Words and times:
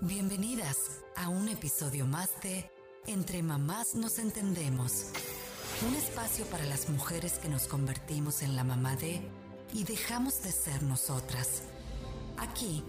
Bienvenidas 0.00 1.02
a 1.16 1.28
un 1.28 1.48
episodio 1.48 2.04
más 2.04 2.28
de 2.42 2.68
Entre 3.06 3.42
Mamás 3.42 3.94
nos 3.94 4.18
entendemos. 4.18 5.12
Un 5.88 5.94
espacio 5.94 6.44
para 6.46 6.64
las 6.64 6.90
mujeres 6.90 7.38
que 7.38 7.48
nos 7.48 7.68
convertimos 7.68 8.42
en 8.42 8.56
la 8.56 8.64
mamá 8.64 8.96
de 8.96 9.22
y 9.72 9.84
dejamos 9.84 10.42
de 10.42 10.50
ser 10.50 10.82
nosotras. 10.82 11.62
Aquí, 12.38 12.82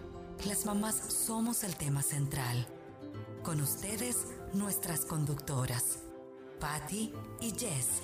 las 0.48 0.66
mamás 0.66 0.96
somos 0.96 1.64
el 1.64 1.76
tema 1.76 2.02
central. 2.02 2.66
Con 3.44 3.62
ustedes, 3.62 4.26
nuestras 4.54 5.06
conductoras, 5.06 6.00
Patty 6.60 7.14
y 7.40 7.52
Jess. 7.52 8.02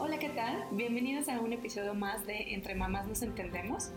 Hola, 0.00 0.16
¿qué 0.20 0.28
tal? 0.28 0.64
Bienvenidos 0.70 1.28
a 1.28 1.40
un 1.40 1.52
episodio 1.52 1.92
más 1.92 2.24
de 2.24 2.54
Entre 2.54 2.76
Mamás 2.76 3.08
Nos 3.08 3.22
Entendemos. 3.22 3.90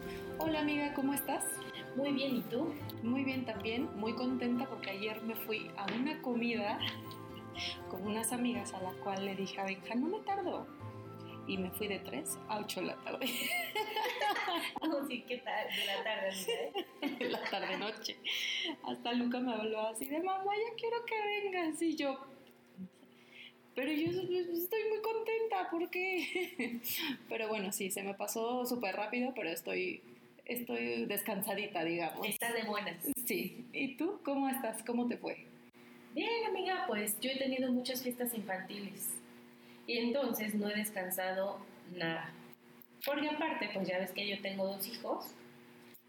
Hola 0.43 0.61
amiga, 0.61 0.91
¿cómo 0.95 1.13
estás? 1.13 1.45
Muy 1.95 2.13
bien, 2.13 2.37
¿y 2.37 2.41
tú? 2.41 2.73
Muy 3.03 3.23
bien 3.23 3.45
también, 3.45 3.87
muy 3.99 4.15
contenta 4.15 4.67
porque 4.67 4.89
ayer 4.89 5.21
me 5.21 5.35
fui 5.35 5.69
a 5.77 5.85
una 5.93 6.19
comida 6.23 6.79
con 7.91 8.07
unas 8.07 8.33
amigas 8.33 8.73
a 8.73 8.81
la 8.81 8.91
cual 9.03 9.23
le 9.23 9.35
dije 9.35 9.61
a 9.61 9.65
Benja, 9.65 9.93
no 9.93 10.07
me 10.07 10.19
tardo. 10.21 10.65
Y 11.47 11.59
me 11.59 11.69
fui 11.69 11.87
de 11.87 11.99
3 11.99 12.39
a 12.49 12.57
8 12.57 12.81
de 12.81 12.87
la 12.87 12.95
tarde. 13.03 13.27
oh, 14.81 15.05
sí, 15.07 15.23
¿qué 15.27 15.37
tal? 15.37 15.67
De 15.67 15.85
la 15.85 16.03
tarde, 16.03 16.29
amiga. 16.31 17.17
de 17.19 17.29
la 17.29 17.43
tarde 17.43 17.77
noche. 17.77 18.17
Hasta 18.83 19.13
Luca 19.13 19.39
me 19.39 19.53
habló 19.53 19.89
así 19.89 20.05
de, 20.05 20.23
mamá, 20.23 20.55
ya 20.55 20.75
quiero 20.75 21.05
que 21.05 21.21
vengas. 21.21 21.79
Y 21.83 21.95
yo, 21.95 22.17
pero 23.75 23.91
yo 23.91 24.09
estoy 24.09 24.89
muy 24.89 25.01
contenta 25.03 25.69
porque... 25.69 26.81
pero 27.29 27.47
bueno, 27.47 27.71
sí, 27.71 27.91
se 27.91 28.01
me 28.01 28.15
pasó 28.15 28.65
súper 28.65 28.95
rápido, 28.95 29.33
pero 29.35 29.51
estoy 29.51 30.01
estoy 30.53 31.05
descansadita, 31.05 31.83
digamos. 31.83 32.27
Estás 32.27 32.53
de 32.53 32.63
buenas. 32.63 32.95
Sí. 33.25 33.65
¿Y 33.73 33.95
tú 33.95 34.19
cómo 34.23 34.49
estás? 34.49 34.83
¿Cómo 34.83 35.07
te 35.07 35.17
fue? 35.17 35.45
Bien, 36.13 36.45
amiga, 36.47 36.85
pues 36.87 37.19
yo 37.19 37.29
he 37.29 37.37
tenido 37.37 37.71
muchas 37.71 38.03
fiestas 38.03 38.33
infantiles 38.33 39.09
y 39.87 39.97
entonces 39.97 40.55
no 40.55 40.69
he 40.69 40.75
descansado 40.75 41.59
nada. 41.95 42.33
Porque 43.05 43.29
aparte, 43.29 43.69
pues 43.73 43.87
ya 43.87 43.97
ves 43.97 44.11
que 44.11 44.27
yo 44.27 44.41
tengo 44.41 44.67
dos 44.67 44.87
hijos 44.87 45.33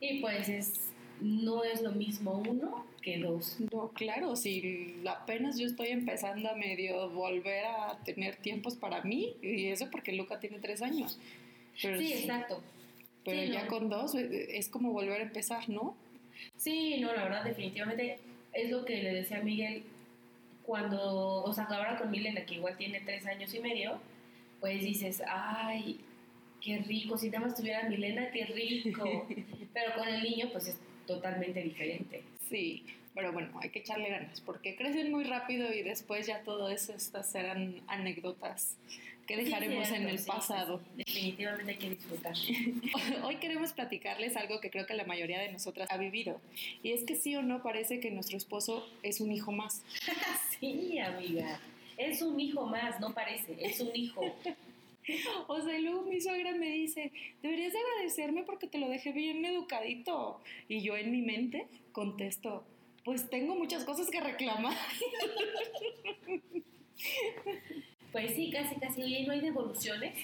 y 0.00 0.20
pues 0.20 0.48
es 0.48 0.92
no 1.20 1.62
es 1.62 1.80
lo 1.82 1.92
mismo 1.92 2.42
uno 2.46 2.84
que 3.00 3.18
dos. 3.18 3.58
No, 3.72 3.90
claro, 3.90 4.34
si 4.36 5.00
apenas 5.08 5.58
yo 5.58 5.66
estoy 5.66 5.88
empezando 5.88 6.48
a 6.48 6.56
medio 6.56 7.10
volver 7.10 7.64
a 7.64 7.98
tener 8.04 8.36
tiempos 8.36 8.76
para 8.76 9.02
mí, 9.02 9.36
y 9.40 9.66
eso 9.66 9.88
porque 9.90 10.12
Luca 10.12 10.40
tiene 10.40 10.58
tres 10.58 10.82
años. 10.82 11.18
sí, 11.74 12.12
exacto. 12.12 12.62
Pero 13.24 13.52
ya 13.52 13.66
con 13.66 13.88
dos 13.88 14.14
eh, 14.14 14.58
es 14.58 14.68
como 14.68 14.92
volver 14.92 15.20
a 15.20 15.24
empezar, 15.24 15.68
¿no? 15.68 15.96
Sí, 16.56 16.98
no, 17.00 17.12
la 17.14 17.24
verdad, 17.24 17.44
definitivamente 17.44 18.18
es 18.52 18.70
lo 18.70 18.84
que 18.84 19.02
le 19.02 19.14
decía 19.14 19.38
a 19.38 19.42
Miguel 19.42 19.84
cuando, 20.64 21.42
o 21.42 21.52
sea, 21.52 21.64
ahora 21.64 21.98
con 21.98 22.10
Milena, 22.10 22.44
que 22.44 22.54
igual 22.54 22.76
tiene 22.76 23.00
tres 23.00 23.26
años 23.26 23.52
y 23.54 23.60
medio, 23.60 23.98
pues 24.60 24.80
dices, 24.80 25.22
ay, 25.26 26.00
qué 26.60 26.78
rico, 26.78 27.18
si 27.18 27.30
nada 27.30 27.46
más 27.46 27.56
tuviera 27.56 27.88
Milena, 27.88 28.30
qué 28.30 28.46
rico. 28.46 29.26
Pero 29.74 29.94
con 29.96 30.08
el 30.08 30.22
niño, 30.22 30.48
pues 30.52 30.68
es 30.68 30.76
totalmente 31.06 31.62
diferente. 31.62 32.22
Sí, 32.48 32.84
pero 33.14 33.32
bueno, 33.32 33.58
hay 33.60 33.68
que 33.70 33.80
echarle 33.80 34.08
ganas 34.08 34.40
porque 34.40 34.76
crecen 34.76 35.10
muy 35.10 35.24
rápido 35.24 35.72
y 35.72 35.82
después 35.82 36.26
ya 36.26 36.42
todo 36.42 36.70
eso, 36.70 36.94
estas 36.94 37.30
serán 37.30 37.82
anécdotas 37.86 38.76
que 39.26 39.36
dejaremos 39.36 39.90
en 39.90 40.08
el 40.08 40.22
pasado. 40.24 40.80
definitivamente 40.96 41.72
hay 41.72 41.78
que 41.78 41.90
disfrutar. 41.90 42.34
Hoy 43.24 43.36
queremos 43.36 43.72
platicarles 43.72 44.36
algo 44.36 44.60
que 44.60 44.70
creo 44.70 44.86
que 44.86 44.94
la 44.94 45.04
mayoría 45.04 45.40
de 45.40 45.52
nosotras 45.52 45.88
ha 45.90 45.96
vivido 45.96 46.40
y 46.82 46.92
es 46.92 47.04
que 47.04 47.14
sí 47.14 47.34
o 47.36 47.42
no 47.42 47.62
parece 47.62 48.00
que 48.00 48.10
nuestro 48.10 48.36
esposo 48.36 48.88
es 49.02 49.20
un 49.20 49.32
hijo 49.32 49.52
más. 49.52 49.82
sí, 50.60 50.98
amiga. 50.98 51.60
Es 51.96 52.22
un 52.22 52.40
hijo 52.40 52.66
más, 52.66 52.98
no 53.00 53.12
parece, 53.12 53.56
es 53.60 53.80
un 53.80 53.94
hijo. 53.94 54.22
O 55.48 55.60
sea, 55.60 55.76
luego 55.80 56.02
mi 56.02 56.20
suegra 56.20 56.52
me 56.52 56.70
dice, 56.70 57.10
deberías 57.42 57.72
agradecerme 57.74 58.44
porque 58.44 58.68
te 58.68 58.78
lo 58.78 58.88
dejé 58.88 59.10
bien 59.10 59.44
educadito. 59.44 60.40
Y 60.68 60.80
yo 60.80 60.96
en 60.96 61.10
mi 61.10 61.22
mente 61.22 61.66
contesto, 61.90 62.64
pues 63.04 63.28
tengo 63.28 63.56
muchas 63.56 63.84
cosas 63.84 64.08
que 64.10 64.20
reclamar. 64.20 64.76
Pues 68.12 68.34
sí, 68.34 68.50
casi, 68.50 68.76
casi. 68.76 69.02
Y 69.02 69.26
no 69.26 69.32
hay 69.32 69.40
devoluciones. 69.40 70.14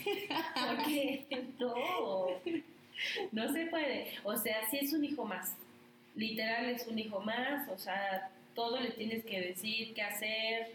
Porque 0.55 1.27
no, 1.59 1.75
no 3.33 3.53
se 3.53 3.67
puede. 3.67 4.09
O 4.25 4.37
sea, 4.37 4.69
si 4.71 4.79
es 4.79 4.93
un 4.93 5.05
hijo 5.05 5.25
más. 5.25 5.57
Literal 6.15 6.69
es 6.69 6.87
un 6.87 6.99
hijo 6.99 7.21
más. 7.21 7.69
O 7.71 7.79
sea, 7.79 8.31
todo 8.55 8.79
le 8.81 8.91
tienes 8.91 9.25
que 9.25 9.41
decir, 9.41 9.95
qué 9.95 10.03
hacer. 10.03 10.73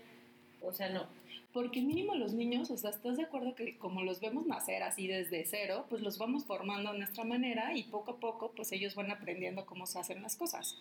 O 0.62 0.74
sea, 0.74 0.90
no. 0.90 1.06
Porque 1.54 1.82
mínimo 1.82 2.16
los 2.16 2.34
niños, 2.34 2.72
o 2.72 2.78
sea, 2.78 2.90
¿estás 2.90 3.18
de 3.18 3.24
acuerdo 3.24 3.54
que 3.54 3.78
como 3.78 4.02
los 4.02 4.20
vemos 4.20 4.48
nacer 4.48 4.82
así 4.82 5.06
desde 5.06 5.46
cero, 5.46 5.86
pues 5.88 6.02
los 6.02 6.18
vamos 6.18 6.46
formando 6.46 6.90
a 6.90 6.94
nuestra 6.94 7.24
manera 7.24 7.78
y 7.78 7.84
poco 7.84 8.14
a 8.14 8.20
poco 8.20 8.52
pues 8.56 8.72
ellos 8.72 8.96
van 8.96 9.12
aprendiendo 9.12 9.64
cómo 9.68 9.86
se 9.86 10.00
hacen 10.00 10.24
las 10.24 10.36
cosas? 10.36 10.76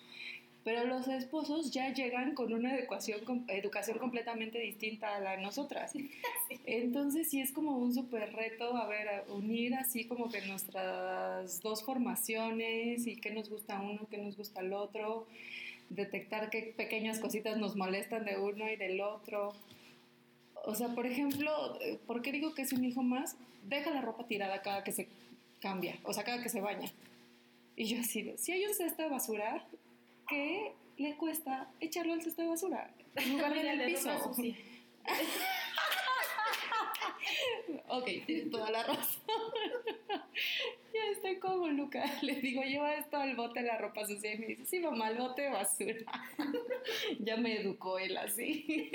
Pero 0.65 0.85
los 0.85 1.09
esposos 1.09 1.73
ya 1.73 1.93
llegan 1.93 2.35
con 2.35 2.53
una 2.53 2.77
educación, 2.77 3.21
educación 3.49 3.99
completamente 3.99 4.61
distinta 4.61 5.17
a 5.17 5.21
la 5.21 5.33
de 5.33 5.43
nosotras. 5.43 5.93
Entonces 6.67 7.29
sí 7.29 7.41
es 7.41 7.51
como 7.51 7.77
un 7.79 7.93
súper 7.93 8.33
reto, 8.33 8.77
a 8.77 8.87
ver, 8.87 9.25
unir 9.29 9.75
así 9.75 10.05
como 10.05 10.31
que 10.31 10.41
nuestras 10.43 11.61
dos 11.63 11.83
formaciones 11.83 13.07
y 13.07 13.17
qué 13.17 13.33
nos 13.33 13.51
gusta 13.51 13.81
uno, 13.81 14.07
qué 14.09 14.19
nos 14.19 14.37
gusta 14.37 14.61
el 14.61 14.73
otro, 14.73 15.27
detectar 15.91 16.49
qué 16.51 16.73
pequeñas 16.77 17.19
cositas 17.19 17.57
nos 17.57 17.75
molestan 17.75 18.25
de 18.25 18.39
uno 18.39 18.71
y 18.71 18.77
del 18.77 19.01
otro. 19.01 19.55
O 20.65 20.77
sea, 20.77 20.89
por 20.95 21.07
ejemplo, 21.07 21.77
eh, 21.81 21.99
¿por 22.07 22.23
qué 22.23 22.31
digo 22.31 22.55
que 22.55 22.63
es 22.63 22.73
un 22.73 22.85
hijo 22.85 23.03
más? 23.03 23.37
Deja 23.69 23.91
la 23.91 24.01
ropa 24.01 24.29
tirada 24.29 24.63
cada 24.63 24.85
que 24.85 24.93
se 24.93 25.09
cambia, 25.61 25.97
o 26.05 26.13
sea, 26.13 26.23
cada 26.23 26.41
que 26.41 26.49
se 26.49 26.61
baña. 26.61 26.93
Y 27.75 27.87
yo 27.87 28.01
así, 28.01 28.33
si 28.37 28.53
hay 28.53 28.65
un 28.67 28.75
cesto 28.75 29.03
de 29.03 29.09
basura, 29.09 29.65
¿qué 30.33 30.73
le 30.97 31.17
cuesta 31.17 31.71
echarlo 31.81 32.15
al 32.15 32.23
cesto 32.23 32.43
de 32.43 32.49
basura 32.49 32.93
en 33.17 33.33
lugar 33.33 33.55
de 33.55 33.61
en 33.73 33.81
el 33.81 33.93
piso? 33.93 34.11
ok, 37.89 38.09
tienes 38.27 38.51
toda 38.51 38.71
la 38.71 38.83
razón. 38.83 39.23
ya 40.95 41.05
estoy 41.13 41.39
como 41.39 41.69
Luca. 41.69 42.05
Le 42.23 42.35
digo, 42.37 42.63
lleva 42.63 42.95
esto 42.95 43.17
al 43.17 43.37
bote 43.37 43.61
de 43.61 43.67
la 43.67 43.79
ropa 43.79 44.07
sucia 44.07 44.35
y 44.35 44.39
me 44.39 44.47
dice, 44.47 44.65
sí, 44.65 44.81
mamá, 44.81 45.09
al 45.09 45.19
bote 45.19 45.43
de 45.43 45.51
basura. 45.51 45.97
ya 47.21 47.37
me 47.37 47.61
educó 47.61 47.99
él 47.99 48.17
así. 48.17 48.91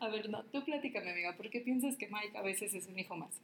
a 0.00 0.08
ver, 0.08 0.28
no, 0.28 0.44
tú 0.44 0.64
platícame, 0.64 1.10
amiga, 1.10 1.36
¿por 1.36 1.50
qué 1.50 1.60
piensas 1.60 1.96
que 1.96 2.08
Mike 2.08 2.36
a 2.36 2.42
veces 2.42 2.74
es 2.74 2.86
un 2.86 2.98
hijo 2.98 3.16
más? 3.16 3.40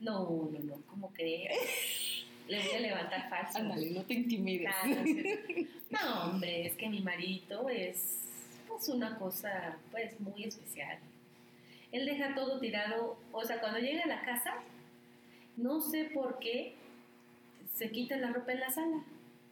No, 0.00 0.50
no, 0.52 0.58
no, 0.60 0.82
¿cómo 0.86 1.12
crees? 1.12 2.13
Le 2.48 2.62
voy 2.62 2.76
a 2.76 2.80
levantar 2.80 3.28
falso. 3.30 3.58
Ándale, 3.58 3.90
no 3.90 4.02
te 4.02 4.14
intimides. 4.14 4.70
no, 5.90 6.24
hombre, 6.24 6.66
es 6.66 6.76
que 6.76 6.88
mi 6.88 7.00
marito 7.00 7.68
es 7.68 8.20
pues, 8.68 8.88
una 8.88 9.18
cosa, 9.18 9.78
pues, 9.90 10.18
muy 10.20 10.44
especial. 10.44 10.98
Él 11.92 12.06
deja 12.06 12.34
todo 12.34 12.58
tirado, 12.60 13.16
o 13.32 13.44
sea, 13.44 13.60
cuando 13.60 13.78
llega 13.78 14.02
a 14.04 14.08
la 14.08 14.20
casa, 14.22 14.54
no 15.56 15.80
sé 15.80 16.10
por 16.12 16.38
qué 16.38 16.74
se 17.74 17.90
quita 17.90 18.16
la 18.16 18.32
ropa 18.32 18.52
en 18.52 18.60
la 18.60 18.70
sala 18.70 19.04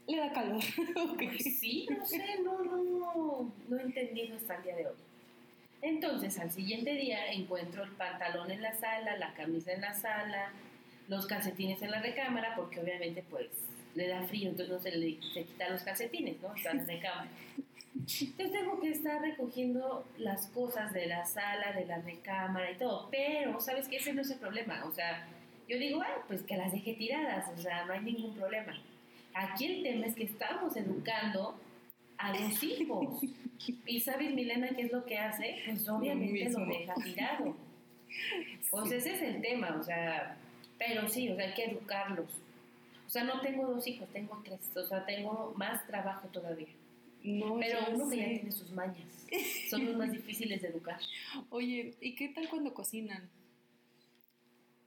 le 0.06 0.16
da 0.18 0.32
calor. 0.32 0.62
Pues 1.16 1.58
sí, 1.58 1.86
no 1.90 2.04
sé, 2.04 2.22
no, 2.42 2.62
no, 2.62 3.52
no 3.68 3.78
he 3.78 3.82
entendido 3.82 4.36
hasta 4.36 4.56
el 4.56 4.62
día 4.62 4.76
de 4.76 4.86
hoy. 4.86 4.96
Entonces, 5.80 6.38
al 6.38 6.50
siguiente 6.50 6.94
día 6.94 7.32
encuentro 7.32 7.82
el 7.82 7.90
pantalón 7.92 8.50
en 8.50 8.62
la 8.62 8.74
sala, 8.74 9.16
la 9.16 9.34
camisa 9.34 9.72
en 9.72 9.80
la 9.80 9.94
sala, 9.94 10.52
los 11.12 11.26
calcetines 11.26 11.82
en 11.82 11.90
la 11.90 12.00
recámara, 12.00 12.54
porque 12.56 12.80
obviamente 12.80 13.22
pues 13.28 13.48
le 13.94 14.08
da 14.08 14.22
frío, 14.22 14.48
entonces 14.48 14.74
no 14.74 14.80
se 14.80 14.90
le 14.96 15.18
se 15.34 15.44
quita 15.44 15.68
los 15.68 15.82
calcetines, 15.82 16.40
¿no? 16.40 16.54
Están 16.54 16.80
en 16.80 16.86
la 16.86 16.92
recámara. 16.94 17.30
Entonces 17.94 18.52
tengo 18.52 18.80
que 18.80 18.90
estar 18.90 19.20
recogiendo 19.20 20.06
las 20.16 20.46
cosas 20.48 20.92
de 20.94 21.06
la 21.06 21.26
sala, 21.26 21.72
de 21.72 21.84
la 21.84 21.98
recámara 21.98 22.70
y 22.70 22.76
todo, 22.76 23.08
pero 23.10 23.60
sabes 23.60 23.88
que 23.88 23.96
ese 23.96 24.14
no 24.14 24.22
es 24.22 24.30
el 24.30 24.38
problema, 24.38 24.84
o 24.86 24.92
sea, 24.92 25.28
yo 25.68 25.78
digo, 25.78 26.02
ay, 26.02 26.22
pues 26.26 26.42
que 26.42 26.56
las 26.56 26.72
deje 26.72 26.94
tiradas, 26.94 27.46
o 27.56 27.60
sea, 27.60 27.84
no 27.84 27.92
hay 27.92 28.00
ningún 28.00 28.34
problema. 28.34 28.72
Aquí 29.34 29.66
el 29.66 29.82
tema 29.82 30.06
es 30.06 30.14
que 30.14 30.24
estamos 30.24 30.76
educando 30.76 31.58
a 32.16 32.32
los 32.32 32.62
hijos. 32.62 33.22
Y 33.86 34.00
sabes, 34.00 34.34
Milena, 34.34 34.68
qué 34.70 34.82
es 34.82 34.92
lo 34.92 35.04
que 35.04 35.18
hace? 35.18 35.62
Pues 35.66 35.88
obviamente 35.88 36.50
lo, 36.50 36.66
deja 36.66 36.94
tirado. 36.94 37.56
Pues 38.70 38.92
ese 38.92 39.14
es 39.14 39.22
el 39.22 39.40
tema, 39.40 39.76
o 39.78 39.82
sea, 39.82 40.36
pero 40.86 41.08
sí, 41.08 41.28
o 41.30 41.36
sea, 41.36 41.46
hay 41.46 41.54
que 41.54 41.64
educarlos. 41.64 42.30
O 43.06 43.10
sea, 43.10 43.24
no 43.24 43.40
tengo 43.40 43.66
dos 43.66 43.86
hijos, 43.86 44.08
tengo 44.12 44.40
tres, 44.44 44.60
o 44.76 44.84
sea, 44.84 45.04
tengo 45.04 45.52
más 45.56 45.86
trabajo 45.86 46.28
todavía. 46.28 46.68
No, 47.22 47.58
pero 47.60 47.78
uno 47.92 48.10
que 48.10 48.16
ya 48.16 48.24
tiene 48.24 48.50
sus 48.50 48.70
mañas, 48.72 49.26
son 49.70 49.84
los 49.84 49.96
más 49.96 50.10
difíciles 50.12 50.62
de 50.62 50.68
educar. 50.68 50.98
Oye, 51.50 51.94
¿y 52.00 52.14
qué 52.14 52.28
tal 52.28 52.48
cuando 52.48 52.74
cocinan? 52.74 53.28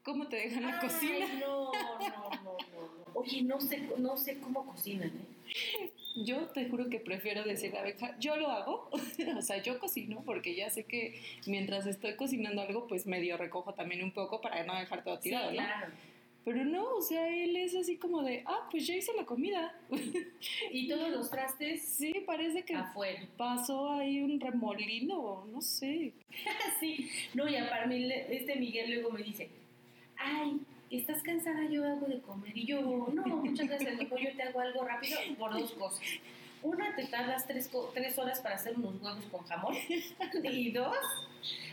cómo 0.06 0.28
te 0.28 0.36
dejan 0.36 0.62
la 0.64 0.80
Ay, 0.80 0.88
cocina. 0.88 1.28
No, 1.40 1.72
no, 1.74 2.00
no, 2.00 2.30
no, 2.44 2.58
no. 2.74 3.14
Oye, 3.16 3.42
no 3.42 3.60
sé, 3.60 3.90
no 3.98 4.16
sé 4.16 4.40
cómo 4.40 4.66
cocinan, 4.66 5.10
¿eh? 5.10 5.92
Yo 6.16 6.48
te 6.48 6.68
juro 6.70 6.90
que 6.90 7.00
prefiero 7.00 7.44
decir, 7.44 7.76
abeja, 7.76 8.18
yo 8.20 8.38
lo 8.38 8.50
hago, 8.50 8.90
o 9.38 9.42
sea, 9.42 9.62
yo 9.62 9.80
cocino 9.80 10.24
porque 10.26 10.56
ya 10.56 10.70
sé 10.70 10.86
que 10.86 11.22
mientras 11.46 11.86
estoy 11.88 12.16
cocinando 12.16 12.62
algo, 12.62 12.88
pues 12.88 13.06
medio 13.06 13.38
recojo 13.38 13.74
también 13.74 14.04
un 14.04 14.12
poco 14.12 14.40
para 14.42 14.64
no 14.64 14.76
dejar 14.78 15.04
todo 15.04 15.20
tirado, 15.20 15.52
sí, 15.52 15.58
¿no? 15.58 15.64
claro. 15.64 15.94
Pero 16.46 16.64
no, 16.64 16.98
o 16.98 17.02
sea, 17.02 17.28
él 17.28 17.56
es 17.56 17.74
así 17.76 17.98
como 17.98 18.22
de, 18.22 18.44
ah, 18.46 18.68
pues 18.70 18.86
ya 18.86 18.96
hice 18.96 19.12
la 19.18 19.26
comida. 19.26 19.74
Y 20.72 20.88
todos 20.88 21.10
los 21.10 21.32
trastes 21.32 21.82
Sí, 21.98 22.14
parece 22.24 22.64
que 22.64 22.76
afuera. 22.76 23.20
pasó 23.36 23.90
ahí 23.92 24.22
un 24.22 24.40
remolino, 24.40 25.44
no 25.52 25.60
sé. 25.60 26.14
sí. 26.80 27.10
No, 27.34 27.50
y 27.50 27.54
para 27.68 27.88
mí 27.88 28.08
este 28.30 28.58
Miguel 28.58 28.92
luego 28.94 29.10
me 29.10 29.24
dice, 29.24 29.50
ay, 30.18 30.60
¿estás 30.92 31.22
cansada? 31.24 31.66
Yo 31.70 31.86
hago 31.86 32.06
de 32.08 32.20
comer. 32.22 32.58
Y 32.58 32.66
yo, 32.66 32.82
no, 33.14 33.24
muchas 33.38 33.68
gracias, 33.68 33.98
mejor 33.98 34.20
yo 34.20 34.36
te 34.36 34.44
hago 34.44 34.60
algo 34.60 34.84
rápido 34.86 35.18
por 35.38 35.54
dos 35.54 35.72
cosas. 35.74 36.02
Una, 36.64 36.96
te 36.96 37.06
tardas 37.06 37.46
tres, 37.46 37.68
co- 37.68 37.92
tres 37.94 38.18
horas 38.18 38.40
para 38.40 38.56
hacer 38.56 38.76
unos 38.76 39.02
huevos 39.02 39.26
con 39.32 39.44
jamón. 39.46 39.76
Y 40.44 40.72
dos, 40.72 40.98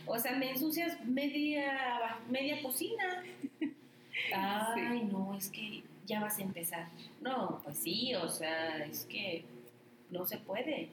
o 0.05 0.19
sea, 0.19 0.33
me 0.33 0.51
ensucias 0.51 1.03
media, 1.05 2.17
media 2.29 2.61
cocina. 2.61 3.23
Ay, 4.33 5.07
no, 5.11 5.35
es 5.35 5.49
que 5.49 5.83
ya 6.05 6.19
vas 6.21 6.37
a 6.37 6.41
empezar. 6.43 6.87
No, 7.21 7.59
pues 7.63 7.77
sí, 7.77 8.13
o 8.15 8.29
sea, 8.29 8.85
es 8.85 9.05
que 9.05 9.43
no 10.11 10.25
se 10.27 10.37
puede. 10.37 10.89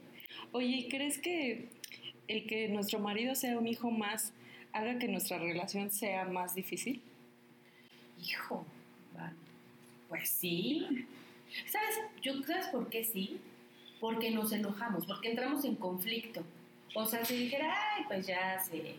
Oye, 0.53 0.69
¿y 0.69 0.89
¿crees 0.89 1.19
que 1.19 1.69
el 2.29 2.47
que 2.47 2.69
nuestro 2.69 3.01
marido 3.01 3.35
sea 3.35 3.59
un 3.59 3.67
hijo 3.67 3.91
más 3.91 4.33
haga 4.73 4.99
que 4.99 5.09
nuestra 5.09 5.39
relación 5.39 5.91
sea 5.91 6.25
más 6.25 6.55
difícil? 6.55 7.03
Hijo, 8.23 8.65
pues 10.09 10.29
sí. 10.29 11.07
¿Sabes? 11.67 11.99
Yo, 12.21 12.43
¿Sabes 12.43 12.67
por 12.69 12.89
qué 12.89 13.05
sí? 13.05 13.41
Porque 14.01 14.31
nos 14.31 14.53
enojamos, 14.53 15.07
porque 15.07 15.31
entramos 15.31 15.65
en 15.65 15.77
conflicto. 15.77 16.43
O 16.95 17.07
sea, 17.07 17.25
si 17.25 17.37
dijera, 17.37 17.73
ay, 17.95 18.05
pues 18.09 18.27
ya 18.27 18.59
se 18.61 18.97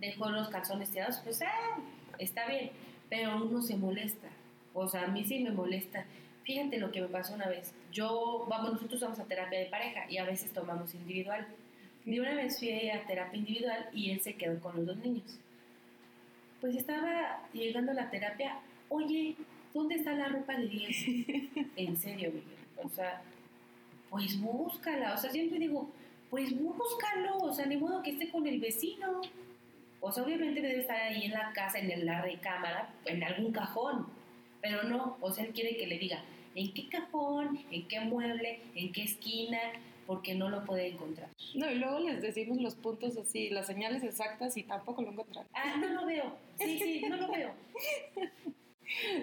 dejó 0.00 0.28
los 0.30 0.48
calzones 0.48 0.90
tirados, 0.90 1.18
pues 1.22 1.40
ah, 1.42 1.78
está 2.18 2.46
bien. 2.48 2.70
Pero 3.08 3.44
uno 3.44 3.62
se 3.62 3.76
molesta. 3.76 4.28
O 4.74 4.88
sea, 4.88 5.04
a 5.04 5.06
mí 5.06 5.24
sí 5.24 5.38
me 5.38 5.50
molesta. 5.50 6.04
Fíjate 6.42 6.78
lo 6.78 6.90
que 6.90 7.00
me 7.00 7.08
pasó 7.08 7.34
una 7.34 7.48
vez. 7.48 7.72
Yo, 7.92 8.46
vamos, 8.48 8.72
nosotros 8.72 9.00
vamos 9.00 9.18
a 9.20 9.24
terapia 9.24 9.60
de 9.60 9.66
pareja 9.66 10.10
y 10.10 10.18
a 10.18 10.24
veces 10.24 10.52
tomamos 10.52 10.94
individual. 10.94 11.46
De 12.04 12.20
una 12.20 12.34
vez 12.34 12.58
fui 12.58 12.90
a 12.90 13.06
terapia 13.06 13.38
individual 13.38 13.88
y 13.92 14.10
él 14.10 14.20
se 14.20 14.34
quedó 14.34 14.60
con 14.60 14.76
los 14.76 14.86
dos 14.86 14.96
niños. 14.98 15.38
Pues 16.60 16.76
estaba 16.76 17.42
llegando 17.52 17.92
a 17.92 17.94
la 17.94 18.10
terapia, 18.10 18.58
oye, 18.88 19.36
¿dónde 19.74 19.96
está 19.96 20.12
la 20.12 20.28
ropa 20.28 20.56
de 20.56 20.66
10? 20.66 21.06
en 21.76 21.96
serio, 21.96 22.30
Miguel. 22.32 22.56
O 22.82 22.88
sea, 22.88 23.22
pues 24.10 24.40
búscala. 24.40 25.14
O 25.14 25.16
sea, 25.16 25.30
siempre 25.30 25.58
digo, 25.58 25.90
pues 26.30 26.58
búscalo. 26.58 27.38
O 27.38 27.52
sea, 27.52 27.66
ni 27.66 27.76
modo 27.76 28.02
que 28.02 28.10
esté 28.10 28.30
con 28.30 28.46
el 28.46 28.60
vecino. 28.60 29.20
O 30.00 30.12
sea, 30.12 30.22
obviamente 30.22 30.60
debe 30.60 30.80
estar 30.80 30.96
ahí 30.96 31.24
en 31.24 31.32
la 31.32 31.52
casa, 31.52 31.78
en 31.78 32.06
la 32.06 32.22
recámara, 32.22 32.94
en 33.04 33.22
algún 33.22 33.52
cajón. 33.52 34.06
Pero 34.60 34.82
no, 34.84 35.16
o 35.20 35.30
sea, 35.32 35.44
él 35.44 35.52
quiere 35.52 35.76
que 35.76 35.86
le 35.86 35.98
diga 35.98 36.22
en 36.54 36.72
qué 36.72 36.88
cajón, 36.88 37.60
en 37.70 37.86
qué 37.86 38.00
mueble, 38.00 38.60
en 38.74 38.92
qué 38.92 39.04
esquina, 39.04 39.58
porque 40.06 40.34
no 40.34 40.48
lo 40.48 40.64
puede 40.64 40.88
encontrar. 40.88 41.28
No, 41.54 41.70
y 41.70 41.76
luego 41.76 42.00
les 42.00 42.22
decimos 42.22 42.58
los 42.58 42.74
puntos 42.74 43.16
así, 43.16 43.50
las 43.50 43.66
señales 43.66 44.02
exactas 44.02 44.56
y 44.56 44.62
tampoco 44.62 45.02
lo 45.02 45.10
encuentran. 45.10 45.46
Ah, 45.52 45.76
no 45.78 45.88
lo 45.88 46.06
veo. 46.06 46.36
Sí, 46.58 46.78
sí, 46.78 47.04
no 47.08 47.16
lo 47.16 47.30
veo. 47.30 47.52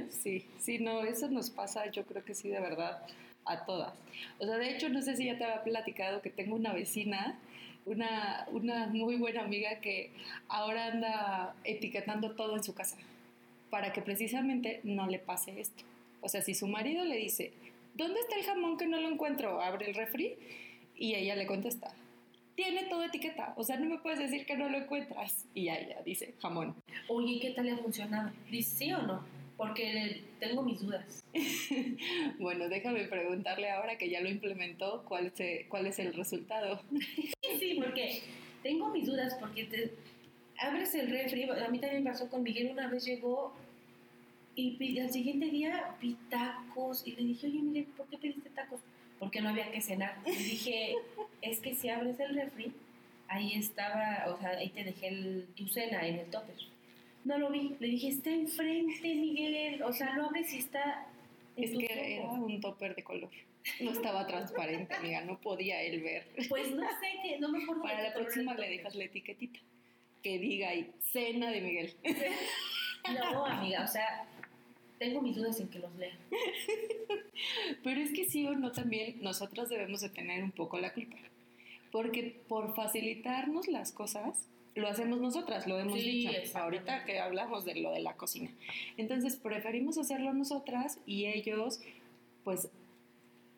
Sí, 0.09 0.45
sí, 0.59 0.80
no, 0.80 1.03
eso 1.03 1.30
nos 1.30 1.50
pasa, 1.50 1.89
yo 1.89 2.06
creo 2.06 2.24
que 2.24 2.35
sí, 2.35 2.50
de 2.50 2.59
verdad, 2.59 3.01
a 3.45 3.65
todas. 3.65 3.94
O 4.39 4.45
sea, 4.45 4.57
de 4.57 4.69
hecho, 4.69 4.89
no 4.89 5.01
sé 5.01 5.15
si 5.15 5.25
ya 5.25 5.38
te 5.38 5.45
había 5.45 5.63
platicado 5.63 6.21
que 6.21 6.30
tengo 6.30 6.56
una 6.56 6.74
vecina, 6.74 7.39
una, 7.86 8.45
una 8.51 8.88
muy 8.88 9.15
buena 9.15 9.41
amiga 9.41 9.79
que 9.79 10.12
ahora 10.47 10.88
anda 10.88 11.56
etiquetando 11.63 12.36
todo 12.36 12.56
en 12.57 12.63
su 12.63 12.74
casa 12.74 12.97
para 13.69 13.91
que 13.91 14.01
precisamente 14.01 14.81
no 14.83 15.07
le 15.07 15.19
pase 15.19 15.59
esto. 15.59 15.83
O 16.21 16.29
sea, 16.29 16.41
si 16.41 16.53
su 16.53 16.68
marido 16.68 17.03
le 17.06 17.18
dice, 17.18 17.53
¿dónde 17.95 18.19
está 18.19 18.36
el 18.36 18.45
jamón 18.45 18.77
que 18.77 18.86
no 18.86 19.00
lo 19.00 19.09
encuentro? 19.09 19.62
Abre 19.62 19.89
el 19.89 19.95
refri 19.95 20.38
y 21.03 21.15
ella 21.15 21.35
le 21.35 21.45
contesta, 21.45 21.94
tiene 22.55 22.85
todo 22.85 23.03
etiqueta, 23.03 23.53
o 23.57 23.63
sea, 23.65 23.77
no 23.77 23.88
me 23.88 23.97
puedes 23.97 24.19
decir 24.19 24.45
que 24.45 24.55
no 24.55 24.69
lo 24.69 24.77
encuentras. 24.77 25.45
Y 25.53 25.65
ya 25.65 25.75
ella 25.75 26.01
dice, 26.05 26.33
jamón. 26.39 26.75
Oye, 27.09 27.41
¿qué 27.41 27.50
tal 27.50 27.65
le 27.65 27.73
ha 27.73 27.77
funcionado? 27.77 28.31
¿Dice 28.50 28.77
sí 28.77 28.94
o 28.94 29.01
no? 29.01 29.21
Porque 29.57 30.23
tengo 30.39 30.63
mis 30.63 30.79
dudas. 30.79 31.21
Bueno, 32.39 32.69
déjame 32.69 33.03
preguntarle 33.03 33.69
ahora 33.69 33.97
que 33.97 34.09
ya 34.09 34.21
lo 34.21 34.29
implementó, 34.29 35.03
¿cuál, 35.05 35.33
se, 35.35 35.65
cuál 35.67 35.88
es 35.88 36.00
el 36.00 36.13
resultado? 36.13 36.81
Sí, 37.59 37.73
porque 37.75 38.21
tengo 38.61 38.89
mis 38.89 39.05
dudas, 39.05 39.35
porque 39.41 39.65
te 39.65 39.91
abres 40.57 40.95
el 40.95 41.09
refri, 41.09 41.44
a 41.44 41.67
mí 41.67 41.79
también 41.79 42.05
pasó 42.05 42.29
con 42.29 42.44
Miguel, 42.44 42.71
una 42.71 42.88
vez 42.88 43.03
llegó 43.05 43.53
y 44.55 45.00
al 45.00 45.11
siguiente 45.11 45.47
día 45.47 45.95
vi 46.01 46.15
tacos 46.29 47.05
y 47.05 47.11
le 47.11 47.23
dije, 47.23 47.47
oye 47.47 47.59
Miguel, 47.59 47.85
¿por 47.97 48.07
qué 48.07 48.17
pediste 48.17 48.50
tacos? 48.51 48.79
Porque 49.19 49.42
no 49.42 49.50
había 49.50 49.71
que 49.71 49.81
cenar. 49.81 50.18
Y 50.25 50.31
dije, 50.31 50.95
es 51.42 51.60
que 51.60 51.75
si 51.75 51.89
abres 51.89 52.19
el 52.19 52.36
refri, 52.36 52.74
ahí 53.27 53.54
estaba, 53.54 54.25
o 54.33 54.39
sea, 54.39 54.50
ahí 54.51 54.69
te 54.69 54.83
dejé 54.83 55.07
el, 55.07 55.48
tu 55.56 55.68
cena 55.68 56.06
en 56.07 56.19
el 56.19 56.25
topper. 56.30 56.56
No 57.24 57.38
lo 57.38 57.50
vi, 57.50 57.75
le 57.80 57.88
dije, 57.88 58.10
está 58.10 58.31
enfrente 58.31 59.15
Miguel, 59.15 59.81
o 59.83 59.94
sea, 59.94 60.13
lo 60.15 60.25
abres 60.25 60.54
y 60.54 60.57
está... 60.60 61.07
en 61.56 61.63
Es 61.63 61.71
que 61.71 61.86
era 61.86 62.25
ojos". 62.25 62.39
un 62.39 62.60
topper 62.60 62.95
de 62.95 63.04
color. 63.04 63.31
No 63.80 63.92
estaba 63.92 64.27
transparente, 64.27 64.94
amiga, 64.94 65.21
no 65.21 65.39
podía 65.39 65.81
él 65.81 66.01
ver. 66.01 66.27
Pues 66.50 66.71
no 66.71 66.81
sé, 66.81 67.07
que 67.24 67.39
no 67.39 67.48
me 67.48 67.63
acuerdo. 67.63 67.83
Para 67.83 68.04
la 68.04 68.13
próxima 68.13 68.54
le 68.56 68.69
dejas 68.69 68.94
la 68.95 69.06
etiquetita 69.06 69.60
que 70.21 70.39
diga 70.39 70.69
ahí, 70.69 70.89
cena 71.00 71.51
de 71.51 71.62
Miguel. 71.62 71.94
No, 73.13 73.45
amiga, 73.45 73.83
o 73.83 73.88
sea, 73.88 74.25
tengo 75.03 75.21
mis 75.21 75.35
dudas 75.35 75.59
en 75.59 75.67
que 75.67 75.79
los 75.79 75.94
lea. 75.95 76.17
Pero 77.83 78.00
es 78.00 78.11
que 78.13 78.25
sí 78.25 78.47
o 78.47 78.53
no 78.53 78.71
también 78.71 79.17
nosotros 79.21 79.67
debemos 79.69 80.00
de 80.00 80.09
tener 80.09 80.41
un 80.44 80.51
poco 80.51 80.79
la 80.79 80.94
culpa. 80.94 81.17
Porque 81.91 82.41
por 82.47 82.73
facilitarnos 82.73 83.67
las 83.67 83.91
cosas, 83.91 84.47
lo 84.75 84.88
hacemos 84.88 85.19
nosotras, 85.19 85.67
lo 85.67 85.77
hemos 85.77 86.00
Sí, 86.00 86.27
dicho 86.27 86.57
ahorita 86.57 87.03
que 87.03 87.19
hablamos 87.19 87.65
de 87.65 87.75
lo 87.75 87.91
de 87.91 88.00
la 88.00 88.15
cocina. 88.15 88.50
Entonces 88.95 89.36
preferimos 89.36 89.98
hacerlo 89.98 90.33
nosotras 90.33 91.00
y 91.05 91.25
ellos, 91.25 91.81
pues, 92.45 92.69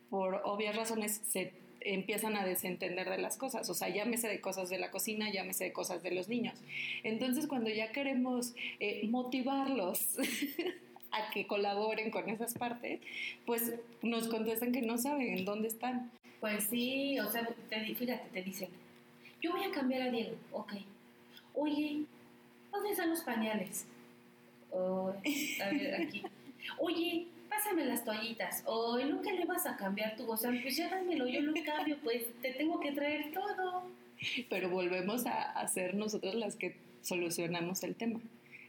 por 0.10 0.42
obvias 0.46 0.76
razones, 0.76 1.22
se 1.28 1.54
empiezan 1.82 2.36
a 2.36 2.44
desentender 2.44 3.08
de 3.08 3.20
las 3.20 3.38
cosas. 3.38 3.70
O 3.70 3.76
sea, 3.76 3.90
llámese 3.90 4.28
de 4.28 4.42
cosas 4.42 4.70
de 4.70 4.80
la 4.80 4.90
cocina, 4.90 5.32
llámese 5.32 5.66
de 5.66 5.74
cosas 5.74 6.02
de 6.02 6.10
los 6.10 6.28
niños. 6.28 6.56
Entonces, 7.04 7.46
cuando 7.46 7.70
ya 7.70 7.92
queremos 7.92 8.56
eh, 8.80 9.08
motivarlos 9.08 10.18
a 11.16 11.30
que 11.32 11.48
colaboren 11.48 12.12
con 12.12 12.30
esas 12.30 12.54
partes, 12.54 13.00
pues 13.46 13.74
nos 14.02 14.28
contestan 14.28 14.72
que 14.72 14.82
no 14.82 14.98
saben 14.98 15.38
en 15.38 15.46
dónde 15.46 15.68
están. 15.68 16.12
Pues 16.40 16.66
sí, 16.66 17.20
o 17.20 17.30
sea, 17.32 17.48
te, 17.70 17.96
fíjate, 17.96 18.30
te 18.32 18.42
dicen, 18.42 18.70
yo 19.42 19.52
voy 19.52 19.64
a 19.64 19.72
cambiar 19.72 20.04
a 20.04 20.12
Diego, 20.12 20.36
ok. 20.52 20.74
Oye, 21.54 22.04
¿dónde 22.72 22.92
están 22.92 23.10
los 23.10 23.22
pañales? 23.22 23.86
O, 24.72 25.10
a 25.10 25.70
ver, 25.70 26.02
aquí. 26.02 26.24
Oye, 26.80 27.28
pásame 27.50 27.86
las 27.86 28.04
toallitas. 28.04 28.64
O 28.66 29.00
nunca 29.00 29.32
le 29.32 29.46
vas 29.46 29.66
a 29.66 29.78
cambiar 29.78 30.16
tu, 30.18 30.36
sea, 30.36 30.52
pues 30.62 30.76
ya 30.76 30.90
dámelo, 30.90 31.28
yo 31.28 31.42
lo 31.42 31.54
cambio, 31.64 31.98
pues 32.04 32.26
te 32.42 32.52
tengo 32.54 32.80
que 32.80 32.92
traer 32.92 33.32
todo. 33.32 33.84
Pero 34.50 34.70
volvemos 34.70 35.26
a, 35.26 35.52
a 35.52 35.68
ser 35.68 35.96
nosotros 35.96 36.36
las 36.36 36.56
que 36.56 36.76
solucionamos 37.02 37.84
el 37.84 37.96
tema. 37.96 38.20